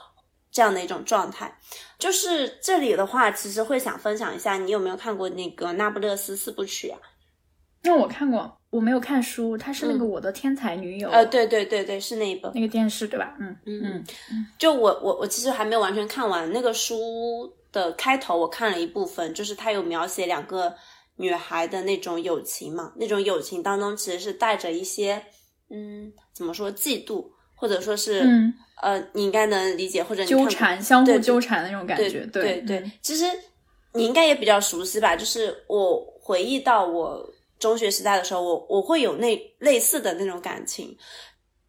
[0.50, 1.58] 这样的一种状态。
[1.98, 6.98] 就是这里的话，其实会想分享一下，你有没有看过那个《那不勒斯四部曲》啊？
[7.86, 13.36] 那我看过，我没有看书，它是那个《我的天才女友》呃，对对对对，是那一本那个电视对吧？
[13.40, 20.74] 嗯嗯嗯，就我我我其实还没有完全看完那个书的开头，我看了一部分，就是它有描写两个
[21.16, 25.22] 女孩的那种友情嘛，那种友情当中其实是带着一些
[25.70, 27.24] 嗯，怎么说嫉妒，
[27.54, 28.28] 或者说是
[28.82, 33.24] 呃，你应该能理解或者纠缠，相互纠缠的那种感觉，对对，其实
[33.94, 35.16] 你应该也比较熟悉吧？
[35.16, 37.32] 就是我回忆到我。
[37.58, 40.96] 中学时代的时候，我我会有那类似的那种感情，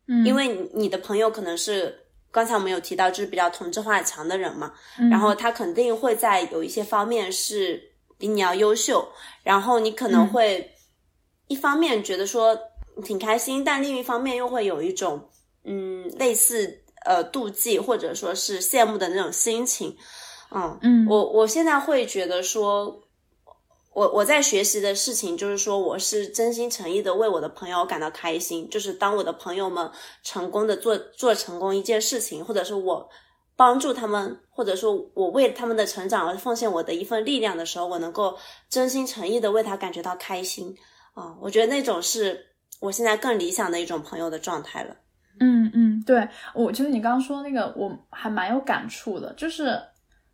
[0.08, 1.98] 嗯，因为你的朋友可能是
[2.30, 4.74] 刚才我们有提到，就是比较同质化强的人嘛，
[5.10, 7.82] 然后他肯定会在有一些方面是
[8.18, 9.08] 比你要优秀，
[9.44, 10.70] 然后你可能会
[11.48, 12.58] 一方面觉得说
[13.06, 15.30] 挺开心，但另一方面又会有一种
[15.64, 19.96] 嗯类似呃妒忌或者说是羡慕的那种心情，
[20.52, 23.04] 嗯嗯，我我现在会觉得说。
[23.98, 28.70] 我我在学习的事情就是说，我是真心诚意的为我的朋友感到开心。
[28.70, 29.90] 就是当我的朋友们
[30.22, 33.10] 成功的做做成功一件事情，或者是我
[33.56, 38.38] 帮助他们，或者说我为他们的成长而奉献我的一份力量的时候，我能够
[38.70, 40.76] 真心诚意的为他感觉到开心
[41.16, 41.36] 啊！
[41.42, 42.40] 我觉得那种是
[42.80, 44.96] 我现在更理想的一种朋友的状态了。
[45.40, 49.82] 嗯嗯，对，我觉得你刚刚说那个我还蛮有感触的，就是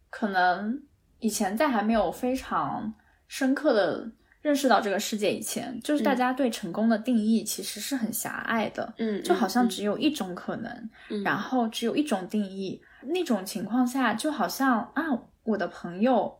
[0.10, 0.78] 可能
[1.20, 2.94] 以前在还没有非常。
[3.34, 4.08] 深刻的
[4.44, 10.90] 认识到这个世界以前，就是大家对成功的定义其实是很狭隘的，嗯，就好像只有一种可能，
[11.24, 12.80] 然后只有一种定义。
[13.02, 15.04] 那种情况下，就好像啊，
[15.46, 16.32] 我的朋友，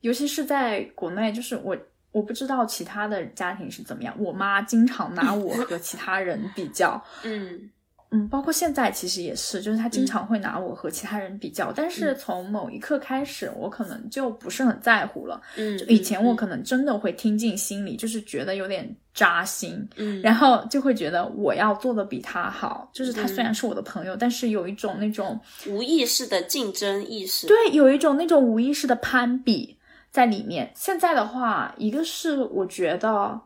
[0.00, 1.76] 尤其是在国内，就是我，
[2.10, 4.12] 我不知道其他的家庭是怎么样。
[4.18, 7.70] 我妈经常拿我和其他人比较，嗯。
[8.12, 15.40] 嗯，包括现在其实也是，就是他经常会拿我和其他人比较，但是从某一刻开始，我可能就不是很在乎了。
[15.56, 19.88] 嗯，以前我可能真的会听进心里，就是觉得有点扎心。
[19.94, 27.46] 嗯，然后就会觉得我要做的比他好，就是他虽然是我的朋友，但是有一种那种无意识的竞争意识。
[27.46, 29.78] 对，有一种那种无意识的攀比
[30.10, 30.72] 在里面。
[30.74, 33.40] 现在的话，一个是我觉得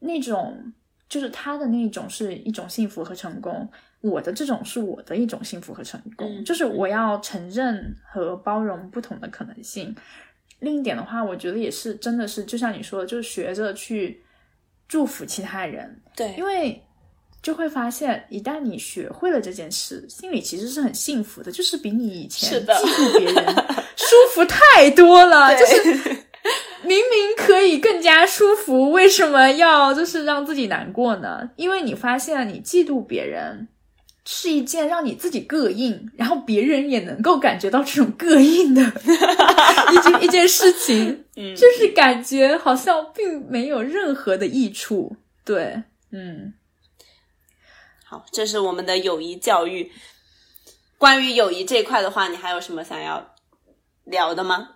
[0.00, 0.72] 那种
[1.12, 3.68] 就是他的那种是一种幸福和成功。
[4.00, 9.94] 我的这种是我的一种幸福和成功，就是我要承认和包容不同的可能性。
[10.58, 14.24] 另一点的话，我觉得也是，真的是就像你说的，就是学着去
[14.88, 16.00] 祝福其他人。
[16.16, 16.82] 对，因为
[17.42, 23.44] 就会发现，一旦你学会了这件事，心里其实是很幸福的，就是比你以前嫉妒别人
[23.94, 25.54] 舒服太多了。
[25.54, 26.21] 就是
[26.84, 31.50] 明明可以更加舒服，为什么要就是让自己难过呢？
[31.56, 33.68] 因为你发现你嫉妒别人。
[34.24, 38.80] 是一件让你自己膈应，然后别人也能够感觉到这种膈应的
[39.92, 45.16] 一件一件事情，嗯，就是感觉好像并没有任何的益处。
[45.44, 46.54] 对，嗯，
[48.04, 49.90] 好，这是我们的友谊教育。
[50.98, 53.34] 关于友谊这一块的话，你还有什么想要
[54.04, 54.68] 聊的吗？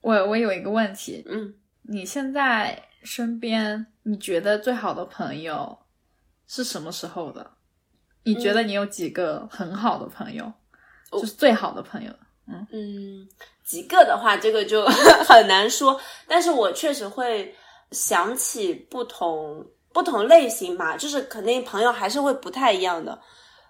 [0.00, 5.78] 我我有一个问题，嗯，你现在身边你觉得最好的朋友
[6.46, 7.50] 是什么时候的？
[8.24, 10.52] 你觉得你有几个很好的朋友，
[11.12, 12.12] 就是最好的朋友？
[12.46, 13.28] 嗯嗯，
[13.64, 14.84] 几个的话，这个就
[15.28, 16.00] 很难说。
[16.26, 17.54] 但是我确实会
[17.90, 23.18] 想起不同不同类型吧，就是肯定朋友还是会不太一样的。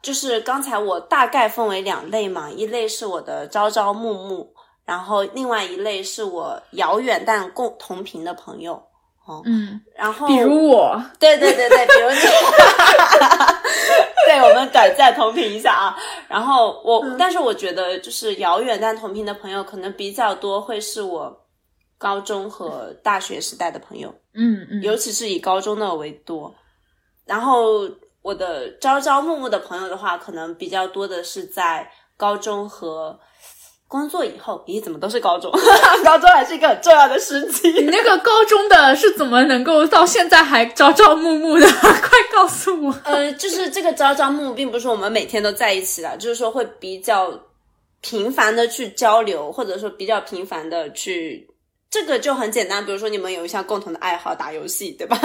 [0.01, 4.55] 就是刚才我大概分为两类嘛，一类是我的朝朝暮暮，
[4.89, 8.83] 然后另外一类是我遥远但共同频的朋友。
[9.45, 12.17] 嗯，然后比如我，对对对对，比如你，
[14.25, 15.95] 对我们短暂同频一下啊。
[16.27, 21.45] 然后我，但是我觉得就是遥远但同频的朋友可能比较多，会是我
[21.99, 26.55] 高中和大学时代的朋友，嗯嗯，尤其是以高中的为多。
[27.27, 27.87] 然后
[28.23, 33.21] 我的朝朝暮暮的朋友的话，可能比较多的是在高中和。
[33.89, 35.51] 工作以后，咦，怎么都是高中？
[36.05, 37.71] 高中还是一个很重要的时期。
[37.73, 41.67] 你那个高中的是怎么能够到现在还朝朝暮暮的？
[41.81, 42.95] 快告诉我。
[43.05, 47.33] 呃，就是这个朝朝暮暮，并不是说我们每天都在一起的，就是说会比较
[48.03, 51.49] 频繁的去交流，或者说比较频繁的去，
[51.91, 52.85] 这个就很简单。
[52.85, 55.17] 比如说你们有一项共同的爱好，打游戏，对吧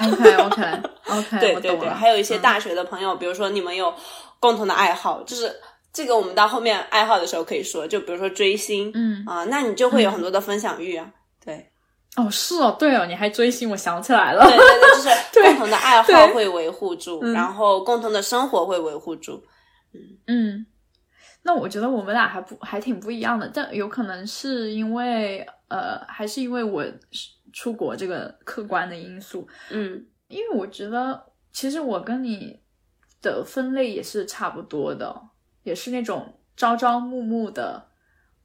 [0.00, 0.62] ？OK OK
[1.08, 3.92] OK，对对对，还有一些大学的朋友，比如说你们有
[4.38, 5.52] 共同的爱好，就是。
[5.92, 9.24] 这个我们到后面爱好的时候可以说，就比如说追星，嗯。
[9.26, 11.12] 啊，那你就会有很多的分享欲啊。
[11.44, 11.70] 对，
[12.16, 14.90] 哦，是哦，对哦，你还追星，我想起来了，对对对，
[15.32, 19.44] 就是共同的爱好会维护住，然后共同的生活会维护住。
[19.92, 20.00] 嗯。
[20.26, 20.66] 嗯，
[21.42, 26.84] 那我觉得我们俩还不还挺不一样的，但有可能是因为呃，还是因为我
[27.52, 30.06] 出国这个客观的因素，嗯。
[30.28, 32.58] 因为我觉得其实我跟你
[33.20, 35.14] 的分类也是差不多的，
[35.62, 37.88] 也是那种朝朝暮暮的。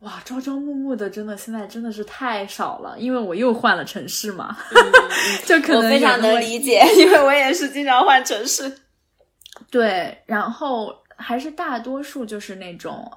[0.02, 4.56] 哇，朝朝暮暮的，真的现在真的是太少了，因为我又换了城市嘛，
[5.44, 8.72] 就可能我非常能理解，因为我也是经常换城市。
[9.72, 13.12] 对，然后还是大多数就是那种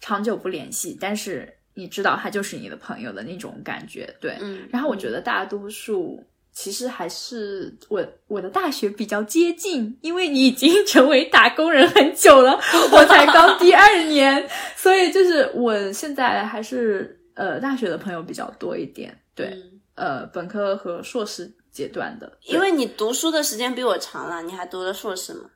[0.00, 4.14] 长久不联系，但是你知道他就是你的朋友的那种感觉。
[4.20, 6.22] 对，嗯然后我觉得大多数
[6.60, 12.58] 其实还是我我的大学比较接近，因为你已经 成为打工人很久了，
[12.90, 14.44] 我才刚第二年，
[14.74, 19.16] 所以就是我现在还是呃大学的朋友比较多一点。
[19.36, 25.50] 对，嗯呃，本科和硕士阶段的，因为你读书的时间比我长了，你还读了硕士嘛？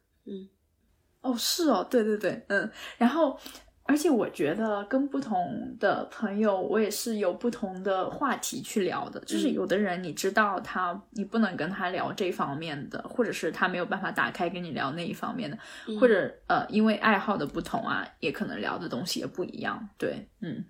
[1.23, 3.37] 哦，是哦，对对对，嗯，然后，
[3.85, 9.21] 而且我觉得跟不同的朋友，我也是有不同的话题去聊的。
[9.21, 19.89] 就是嗯有的人你知道他，你不能跟他聊这方面的，或者是他没有办法打开跟你聊那一方面的，嗯或者呃，因为爱好的不同啊，也可能聊的东西也不一样。
[19.99, 20.65] 对，嗯，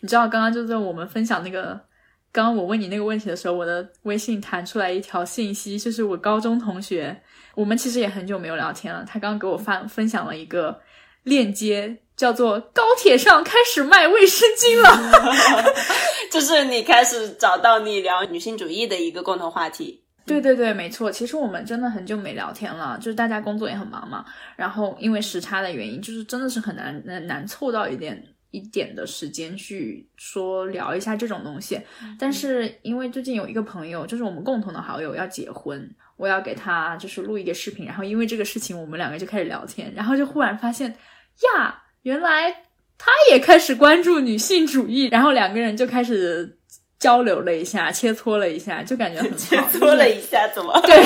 [0.00, 1.88] 你知道刚刚就在我们分享那个。
[2.30, 7.18] 刚刚我问你那个问题的时候，我的微信弹出来一条信息，就是我高中同学，
[7.54, 9.02] 我们其实也很久没有聊天了。
[9.02, 10.78] 他刚刚给我发分享了一个
[11.22, 15.72] 链接，叫做“高铁上开始卖卫生巾了”。
[16.30, 20.04] 就是你开始找到你聊女性主义的一个共同话题。
[20.26, 21.10] 对对对，没错。
[21.10, 24.22] 其实我们真的很久没聊天了，就是大家工作也很忙嘛，
[24.56, 31.80] 然后因为时差的原因，就是真的是很难难难凑到一点一点的时间去说聊一下这种东西。
[32.18, 35.88] 但是因为最近有一个朋友，就是我们共同的好友要结婚，
[36.18, 40.90] 我要给他就是录一个视频，然后因为这个事情，我们两个就开始聊天，然后就忽然发现
[41.56, 42.50] 呀，原来
[42.96, 46.54] 他也开始关注女性主义，然后两个人就开始。
[46.98, 49.36] 交流了一下，切磋了一下，就感觉很好。
[49.38, 50.76] 切磋了一下，怎么？
[50.80, 50.96] 对，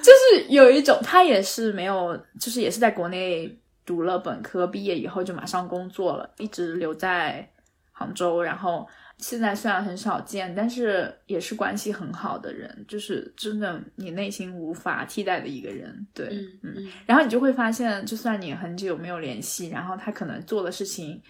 [0.00, 7.46] 就是有一种，他也是没有，就是也是在国内读了本科，毕业以后就马上工作了，一直留在
[7.92, 8.88] 杭州，然后
[9.22, 16.06] 现在虽然很少见，但是也是关系很好的人，就是真的你内心无法替代的一个人。
[16.14, 21.22] 对，嗯嗯然后你就会发现，就算你很久没有联系，然后他可能做的事情，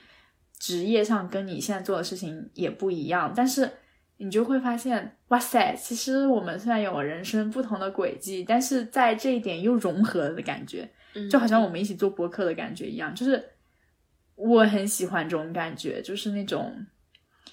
[0.59, 3.69] 职业上跟你现在做的事情也不一样，但是
[4.19, 13.43] 你就会发现，哇塞，其实我们虽然有人生不同的轨迹，但是在这一点又融合了的感觉，嗯，就好像我们一起做博客的感觉一样，就是
[14.37, 16.87] 我很喜欢这种感觉，就是那种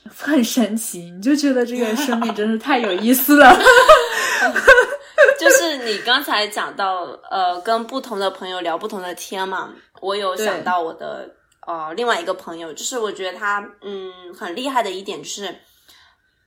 [0.10, 3.58] 很神奇，你就觉得这个生命真是太有意思了。
[5.40, 11.30] 就是你刚才讲到，呃，跟不同的朋友聊不同的天嘛，我有想到我的
[11.66, 15.56] 呃另外一个朋友，就是我觉得他嗯很厉害的一点就是，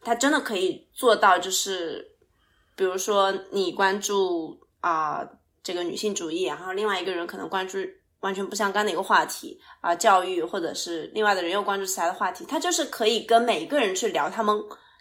[0.03, 2.05] 他真的可以做到，就是
[2.75, 5.23] 比如说你关注啊、
[5.63, 7.79] 这个女性主义，然后另外一个人可能关注
[8.21, 14.57] 完全不相干的一个话题啊、教育，或者是另外的人又关注其他的话题，他就是可以跟每一个人去聊他们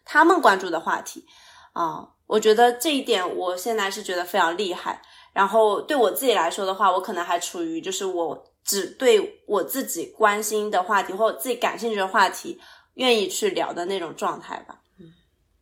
[0.06, 1.26] 他们关注的话题
[1.74, 5.02] 啊、我觉得这一点我现在是觉得非常厉害。
[5.32, 12.60] 然后对我自己来说的话，我可能还处于就是我只对我自己关心的话题或者自己感兴趣的话题
[12.96, 14.82] 愿意去聊的那种状态吧。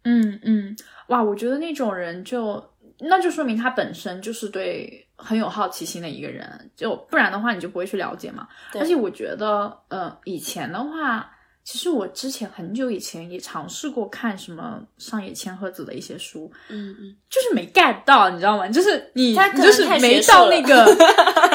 [0.03, 0.75] 嗯嗯，
[1.09, 2.63] 哇，我觉得那种人就
[2.99, 8.47] 那就说明他本身就是对很有好奇心的一个人，就不然的话你就不会去了解嘛。
[8.79, 11.29] 而且我觉得，呃，以前的话，
[11.63, 18.67] 其实我之前很久以前也尝试过看什么上野千鹤子的一些书，嗯嗯，就是没 get 到，你知道吗？
[18.69, 20.85] 就是你就是没到那个，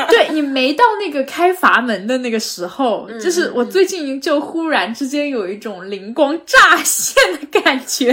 [0.08, 3.06] 对你没到那个开阀门的那个时候。
[3.08, 8.06] 嗯就是我最近就忽然之间有一种灵光乍现的感觉，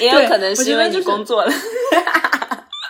[0.00, 1.52] 也有对可能是因为你工作了。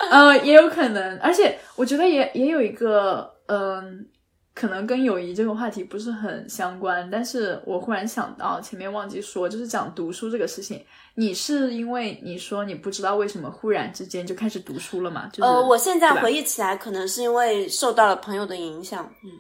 [0.10, 4.06] 呃，也有可能，而且我觉得也也有一个，嗯、
[4.54, 15.28] 可能跟友谊这个话题不是很相关，但是我忽然想到前面忘记说，就是讲读书这个事情，你是因为你说你不知道为什么忽然之间就开始读书了嘛？
[15.32, 19.04] 就是、呃，我现在回忆起来，可能是因为受到了朋友的影响。
[19.24, 19.30] 嗯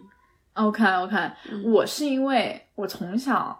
[0.54, 1.16] OK OK，、
[1.50, 3.58] 嗯我是因为我从小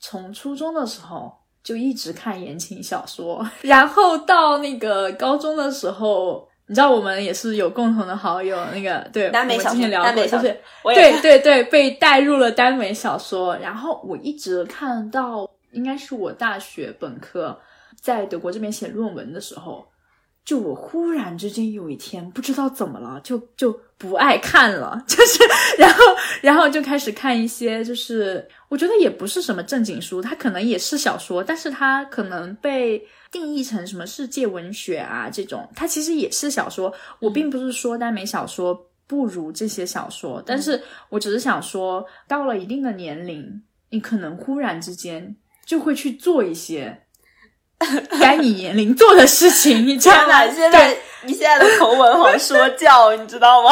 [0.00, 1.32] 从初中的时候
[1.64, 10.60] 就一直看言情小说， 然后到那个高中的时候，你知道我们也是有共同的好友，那个对，耽美小说我们之前聊过，就是
[10.94, 17.58] 对对对，被带入了耽美小说，然后我一直看到应该是我大学本科
[18.00, 19.84] 在德国这边写论文的时候。
[20.44, 25.42] 就我忽然之间有一天不知道怎么了，就就不爱看了， 就是
[25.78, 26.02] 然后
[26.42, 33.02] 然后就开始看一些，就是我觉得也不是什么正经书，它可能也是小说，但是它可能被
[33.32, 36.92] 定义成什么世界文学啊这种，它其实也是小说。
[37.20, 45.34] 我并不是说耽美小说不如这些小说，但是我只是想说，到了一定的年龄，你可能忽然之间
[45.64, 47.00] 就会去做一些。
[48.20, 50.46] 该你年龄做的事情，你知道吗？
[50.48, 53.70] 现在你现在的口吻好说教，你知道吗？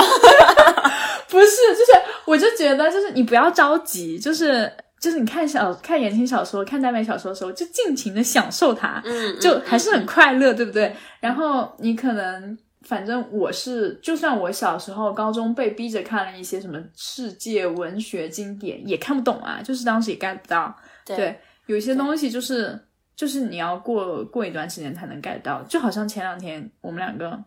[1.29, 1.47] 不是，
[1.77, 1.93] 就是
[2.27, 4.71] 我就觉得，就是你不要着急，就是
[5.01, 10.95] 就是你看小看言情小说、看耽美小说的时候，就尽情的享受它，嗯，就还是很快乐，对不对？
[11.21, 20.77] 然后你可能，反正我是，就算我小时候高中被逼着看了一些什么世界文学经典，也看不懂啊，就是当时也 get 不到。
[21.07, 22.79] 对，有一些东西就是。
[23.15, 27.39] 就是你要过过一段时间才能 get 到，就好像前两天我们两个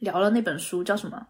[0.00, 1.26] 聊了那本书，叫什么？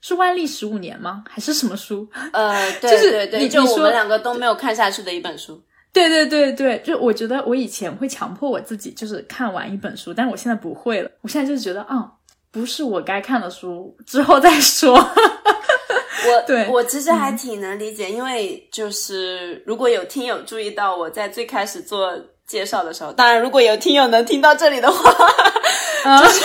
[0.00, 1.24] 是万历十五年吗？
[1.28, 2.08] 还是什么书？
[2.32, 5.62] 呃， 对对对，就我们两个都没有看下去的一本书。
[5.92, 11.10] 对对对对，就我觉得我以前会强迫我自己，就是看完一本书，但是我现在不会了。
[11.22, 12.12] 我现在就是觉得，啊，
[12.50, 14.94] 不是我该看的书，之后再说。
[14.94, 22.16] 我对我其实还挺能理解，因为就是如果有听友注意到我在最开始做。
[22.46, 25.10] 介绍的时候，当然如果有听友能听到这里的话，
[26.20, 26.44] 就是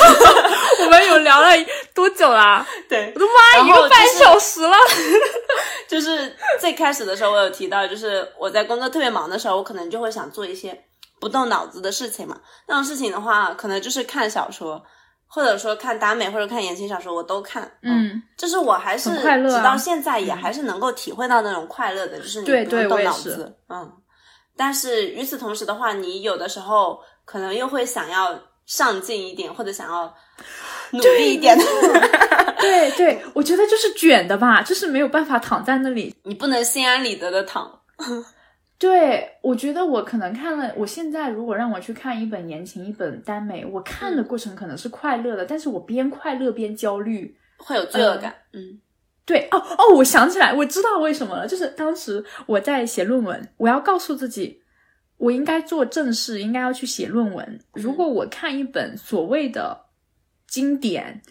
[0.83, 1.49] 我们有聊了
[1.93, 2.65] 多久啦？
[2.89, 4.75] 对，我的妈，一个半小时了。
[5.87, 10.75] 就是最开始的时候，我有提到，就是我在工作特别忙的时候，我可能就会想做一些
[11.19, 12.37] 不动脑子的事情嘛。
[12.67, 14.81] 那种事情的话，可能就是看小说，
[15.27, 17.69] 或者说看耽美或者看言情小说，我都看。
[17.83, 23.55] 嗯，就是我还是直到现在也还是能够体会到那种快乐的，就是你不用动脑子。
[23.69, 23.91] 嗯。
[24.55, 30.13] 但是与此同时的话，你有的时候可能又会想要上进一点，或者想要
[30.91, 31.57] 努力一点。
[32.59, 37.81] 对对，我觉得就是卷的吧，就是没有办法躺在那里，你不能心安理得的躺。
[38.77, 48.35] 对，我觉得我可能看了，我现在如果让我去看一本言情、一本耽美，我看的过程可能是快乐的，但是我边快乐边焦虑，会有罪恶感。
[48.53, 48.79] 嗯。
[49.25, 54.61] 对哦哦，我想起来，我知道为什么了，就是当时我在写论文，我要告诉自己，
[55.17, 57.59] 我应该做正事，应该要去写论文。
[57.73, 59.85] 如果我看一本所谓的
[60.47, 61.21] 经典，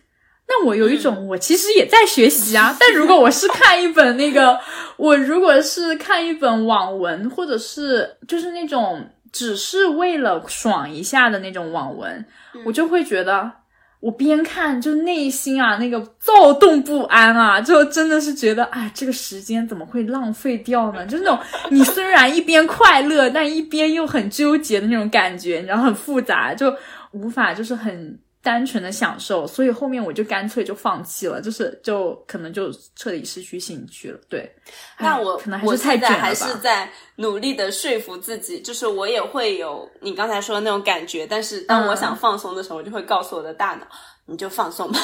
[0.49, 2.77] 那我有一种我其实也在学习啊。
[2.79, 4.59] 但如果我是 看一本那个，
[4.97, 12.25] 我如果是看一本网文，或者是就是那种只是为了爽一下的那种网文，
[12.65, 13.60] 我就会觉得。
[14.01, 21.07] 我边看就内心啊那个躁动不安啊，就真的是觉得哎，这个时间怎么会浪费掉呢？
[21.07, 21.39] 就那种
[21.71, 26.75] 你虽然一边快乐，但一边又很纠结的那种感觉，你知道很复杂，就
[27.13, 28.19] 无法就是很。
[28.43, 34.19] 单纯的享受，所以后面我就干脆就放弃了，就是就可能就彻底失去兴趣了。
[34.29, 34.51] 对，
[34.99, 43.87] 那我可能还是太卷了还是在努力的说服自己，就是我也会有你刚才说的那种感觉，但是当我想放松的时候，我就会告诉我的大脑，
[44.25, 44.99] 你就放松吧。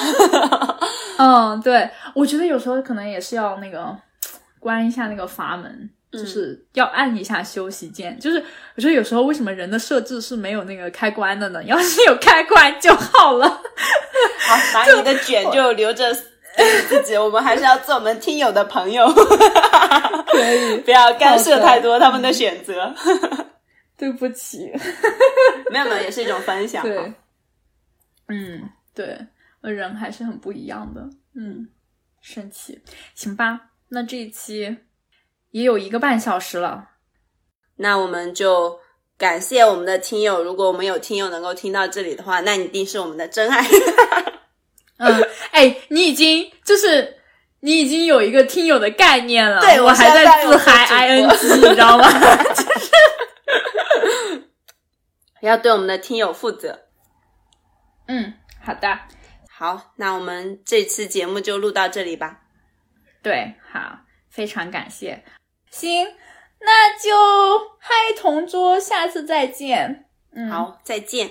[1.18, 3.94] 嗯，对，我觉得有时候可能也是要那个
[4.58, 5.90] 关一下那个阀门。
[6.12, 8.42] 就是要按一下休息键，就是
[8.74, 11.62] 我觉得有时候为什么人的设置是没有那个开关的呢？
[11.66, 13.48] 要是有开关就好了。
[13.48, 19.06] 好，把 你的卷就留着自己，我们还是要做我们听友的朋友，
[20.32, 22.94] 可以不要干涉太多他们的选择。
[23.98, 24.70] 对不起，
[25.70, 26.82] 没有没有，也是一种分享。
[26.82, 27.14] 对，
[28.28, 29.18] 嗯，对，
[29.62, 31.08] 人还是很不一样的。
[31.34, 31.66] 嗯，
[32.20, 32.80] 生气，
[33.14, 33.58] 行吧，
[33.88, 34.76] 那这一期。
[35.56, 36.90] 也有一个半小时了，
[37.76, 38.78] 那我们就
[39.16, 40.44] 感谢我们的听友。
[40.44, 43.64] 如果我们有听友能够听到这里的话，那你一定是我们的真爱。
[45.00, 47.16] 嗯，哎，你已经就是
[47.60, 52.06] 你已经有一个听友的概念了，对我还在自嗨 i n g，你知道吗？
[52.52, 52.62] 就
[55.40, 56.80] 是要对我们的听友负责。
[58.08, 58.98] 嗯，好的，
[59.50, 62.40] 好，那我们这次节目就录到这里吧。
[63.22, 65.24] 对，好，非常感谢。
[65.78, 66.06] 行，
[66.60, 67.10] 那就
[67.78, 70.06] 嗨同桌，下次再见。
[70.32, 71.30] 嗯，好，再见。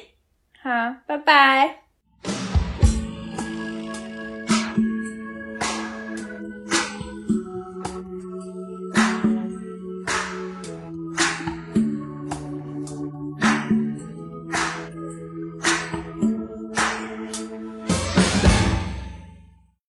[0.62, 0.70] 好，
[1.08, 1.85] 拜拜。